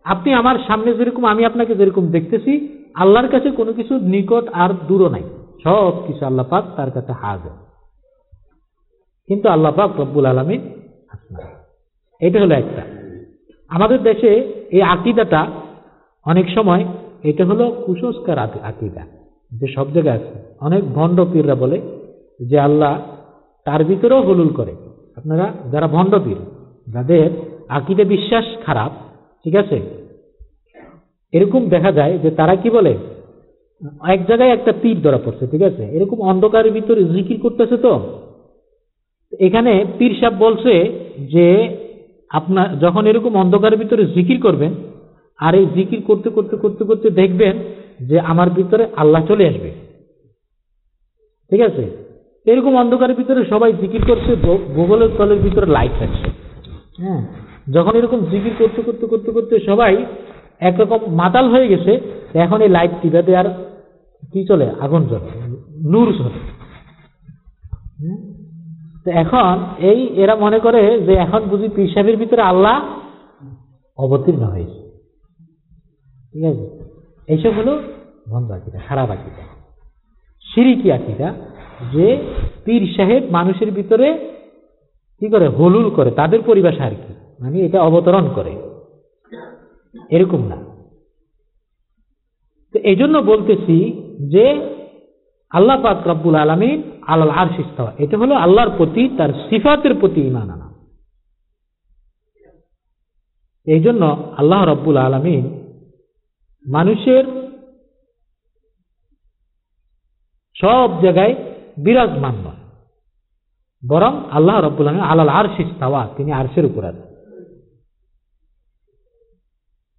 আপনি 0.03 0.33
আমার 0.33 0.55
সামনে 0.67 0.93
যেরকম, 0.93 1.25
আমি 1.25 1.45
আপনাকে 1.45 1.75
যেরকম 1.75 2.07
দেখতেছি, 2.07 2.83
আল্লাহর 2.93 3.27
কাছে 3.27 3.51
কোনো 3.51 3.73
কিছু 3.73 3.99
নিকট 3.99 4.47
আর 4.53 4.69
দূরও 4.87 5.09
নাই। 5.09 5.23
সব 5.63 6.07
কিছু 6.07 6.25
আল্লাহ 6.25 6.45
পাক 6.49 6.65
তার 6.75 6.91
কাছে 6.91 7.11
হাজার। 7.11 7.51
কিন্তু 9.27 9.49
আল্লাহ 9.49 9.71
পাক 9.71 9.99
রব্বুল 9.99 10.25
আলমিন 10.25 10.61
আসমান। 11.09 11.41
এটা 12.21 12.41
হলো 12.41 12.55
একটা। 12.55 12.81
আমাদের 13.69 14.03
দেশে 14.03 14.29
এই 14.71 14.81
আকিদাটা 14.81 15.47
অনেক 16.25 16.49
সময় 16.49 16.85
এটা 17.23 17.45
হলো 17.45 17.83
কুসংস্কার 17.85 18.39
আকিদা। 18.39 19.18
যে 19.51 19.67
সব 19.75 19.87
জায়গায় 19.95 20.17
আছে। 20.19 20.35
অনেক 20.67 20.83
ভণ্ড 20.93 21.17
পীররা 21.31 21.55
বলে 21.55 21.77
যে 22.49 22.57
আল্লাহ 22.59 22.93
তার 23.65 23.81
ভিতরেও 23.83 24.21
হলুল 24.21 24.49
করে। 24.49 24.73
আপনারা 25.17 25.45
যারা 25.71 25.87
ভণ্ড 25.87 26.13
পীর, 26.25 26.39
যাদের 26.87 27.29
আকিদে 27.69 28.03
বিশ্বাস 28.03 28.45
খারাপ, 28.65 28.91
ঠিক 29.45 29.55
আছে? 29.55 29.77
এরকম 31.33 31.61
দেখা 31.69 31.91
যায় 31.91 32.13
যে 32.23 32.29
তারা 32.31 32.55
কি 32.55 32.69
বলে? 32.69 32.93
এক 34.13 34.21
জায়গায় 34.27 34.53
একটা 34.53 34.71
পীর 34.81 34.97
ধরা 35.01 35.19
পড়ছে, 35.25 35.47
ঠিক 35.47 35.61
আছে? 35.61 35.83
এরকম 35.97 36.17
অন্ধকারের 36.21 36.71
ভিতরে 36.71 37.01
জিকির 37.03 37.37
করতেছে 37.41 37.77
তো। 37.77 37.93
এখানে 39.39 39.71
পীর 39.97 40.13
সাহেব 40.19 40.35
বলছে 40.45 40.73
যে 41.33 41.45
আপনার 42.31 42.67
যখন 42.79 43.03
এরকম 43.07 43.33
অন্ধকারের 43.35 43.79
ভিতরে 43.79 44.03
জিকির 44.05 44.37
করবেন, 44.41 44.71
আর 45.39 45.53
এই 45.55 45.65
জিকির 45.75 46.01
করতে 46.07 46.29
করতে 46.29 46.55
করতে 46.55 46.83
করতে 46.83 47.07
দেখবেন 47.09 47.55
যে 47.99 48.19
আমার 48.19 48.49
ভিতরে 48.49 48.87
আল্লাহ 48.95 49.25
চলে 49.27 49.47
আসবে। 49.47 49.71
ঠিক 51.51 51.61
আছে? 51.61 51.89
এরকম 52.45 52.75
অন্ধকারের 52.75 53.15
ভিতরে 53.15 53.45
সবাই 53.45 53.73
জিকির 53.73 54.05
করছে 54.07 54.35
ভূগোলের 54.75 55.09
তলের 55.17 55.39
ভিতরে 55.39 55.65
লাইট 55.65 55.91
থাকছে। 55.99 56.29
হ্যাঁ? 56.99 57.21
যখন 57.69 57.95
এরকম 57.95 58.19
জিকির 58.25 58.53
করতে 58.59 58.81
করতে 58.81 59.07
করতে 59.07 59.31
করতে 59.31 59.59
সবাই 59.59 60.05
একরকম 60.59 61.15
মাতাল 61.15 61.49
হয়ে 61.49 61.67
গেছে 61.67 61.99
এখন 62.33 62.61
এই 62.61 62.69
লাইট 62.69 62.91
টিভাতে 63.01 63.35
আর 63.35 63.45
কি 64.33 64.45
চলে? 64.45 64.71
আগুন 64.79 65.09
চলে 65.09 65.29
নূর 65.83 66.13
চলে 66.13 66.39
এখন 69.05 69.59
এই 69.77 70.07
এরা 70.23 70.35
মনে 70.35 70.59
করে 70.59 70.99
যে 71.05 71.13
এখন 71.13 71.41
বুঝি 71.41 71.69
পিসাবের 71.69 72.17
ভিতরে 72.17 72.41
আল্লাহ 72.41 72.81
অবতীর্ণ 73.97 74.43
হয়েছে। 74.43 74.79
ঠিক 76.33 76.43
আছে? 76.43 76.78
এইসব 77.29 77.51
হলো 77.51 77.81
বন্ধ 78.29 78.51
আকিদা 78.51 78.79
খারাপ 78.79 79.09
আকিদা 79.09 79.43
সিরিকি 80.53 80.91
আকিদা, 80.91 81.33
যে 81.93 82.23
পীর 82.65 82.93
সাহেব 82.97 83.23
মানুষের 83.31 83.71
ভিতরে 83.71 84.35
কি 85.19 85.29
করে? 85.29 85.47
হলুল 85.47 85.89
করে, 85.89 86.11
তাদের 86.11 86.39
পরিভাষা 86.45 86.83
আর 86.83 86.91
কি? 86.91 87.13
মানে 87.39 87.59
এটা 87.59 87.81
অবতরণ 87.81 88.33
করে। 88.35 88.51
এরকম 90.09 90.47
না। 90.47 90.57
তো 92.73 92.79
এই 92.79 92.95
জন্য 92.95 93.17
বলতেছি 93.17 94.01
যে 94.27 94.75
আল্লাহ 95.49 95.81
পাক 95.81 96.07
রব্বুল 96.07 96.35
আলমিন 96.35 96.91
আল্লাহ 97.07 97.37
আর 97.37 97.47
শিস্তাওয়া 97.47 97.93
এটা 97.97 98.17
হলো 98.17 98.35
আল্লাহর 98.35 98.69
প্রতি, 98.77 99.09
তার 99.17 99.29
সিফাতের 99.49 99.93
প্রতি 99.95 100.21
ইমান 100.21 100.49
আনা। 100.49 100.69
এই 103.67 103.79
জন্য 103.79 104.25
আল্লাহ 104.37 104.65
রব্বুল 104.65 104.97
আলমিন 104.97 105.58
মানুষের 106.65 107.25
সব 110.55 111.01
জায়গায় 111.01 111.35
বিরাজমান 111.77 112.35
নয়। 112.35 112.61
বরং 113.89 114.13
আল্লাহ 114.31 114.59
রব্বুল 114.59 114.87
আলমিন 114.87 115.03
আল্লাহ 115.03 115.35
আর 115.35 115.47
শিস্তাওয়া 115.57 116.07
তিনি 116.17 116.31
আরশের 116.31 116.65
উপর 116.65 116.83
আছেন। 116.85 117.07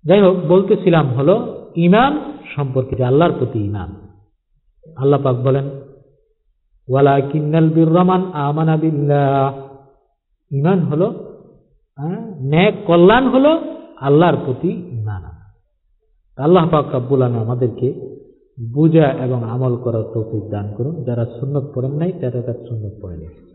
যাই 0.05 0.21
হোক, 0.21 0.37
বলতেছিলাম 0.37 1.07
হলো 1.09 1.35
ইমান 1.77 2.13
সম্পর্কিত 2.57 3.01
আল্লাহর 3.01 3.33
প্রতি 3.33 3.59
ইমান 3.65 3.91
আল্লাহ 4.97 5.23
পাক 5.23 5.37
বলেন 5.37 5.67
ওয়ালা 6.89 7.21
কিন্নাল 7.21 7.69
বিরমান 7.69 8.33
আমানা 8.33 8.77
বিল্লাহ। 8.77 9.53
ইমান 10.51 10.79
হলো 10.79 11.09
ন্যাক 12.41 12.75
কল্যাণ 12.87 13.29
হলো 13.29 13.53
আল্লাহর 14.01 14.37
প্রতি 14.45 14.69
ইমান 14.69 15.40
আল্লাহ 16.41 16.71
পাক 16.71 16.85
কাব্বুল 16.93 17.23
আলম 17.23 17.39
আমাদেরকে 17.39 17.89
বুঝা 18.59 19.07
এবং 19.27 19.45
আমল 19.45 19.77
করার 19.77 20.03
তৌফিক 20.15 20.51
দান 20.51 20.67
করুন। 20.77 21.05
যারা 21.05 21.25
সুন্নত 21.25 21.65
পড়েন 21.75 21.93
নাই, 21.93 22.13
তারা 22.13 22.43
তার 22.43 22.59
সুন্নত 22.69 22.95
পড়ে 23.03 23.51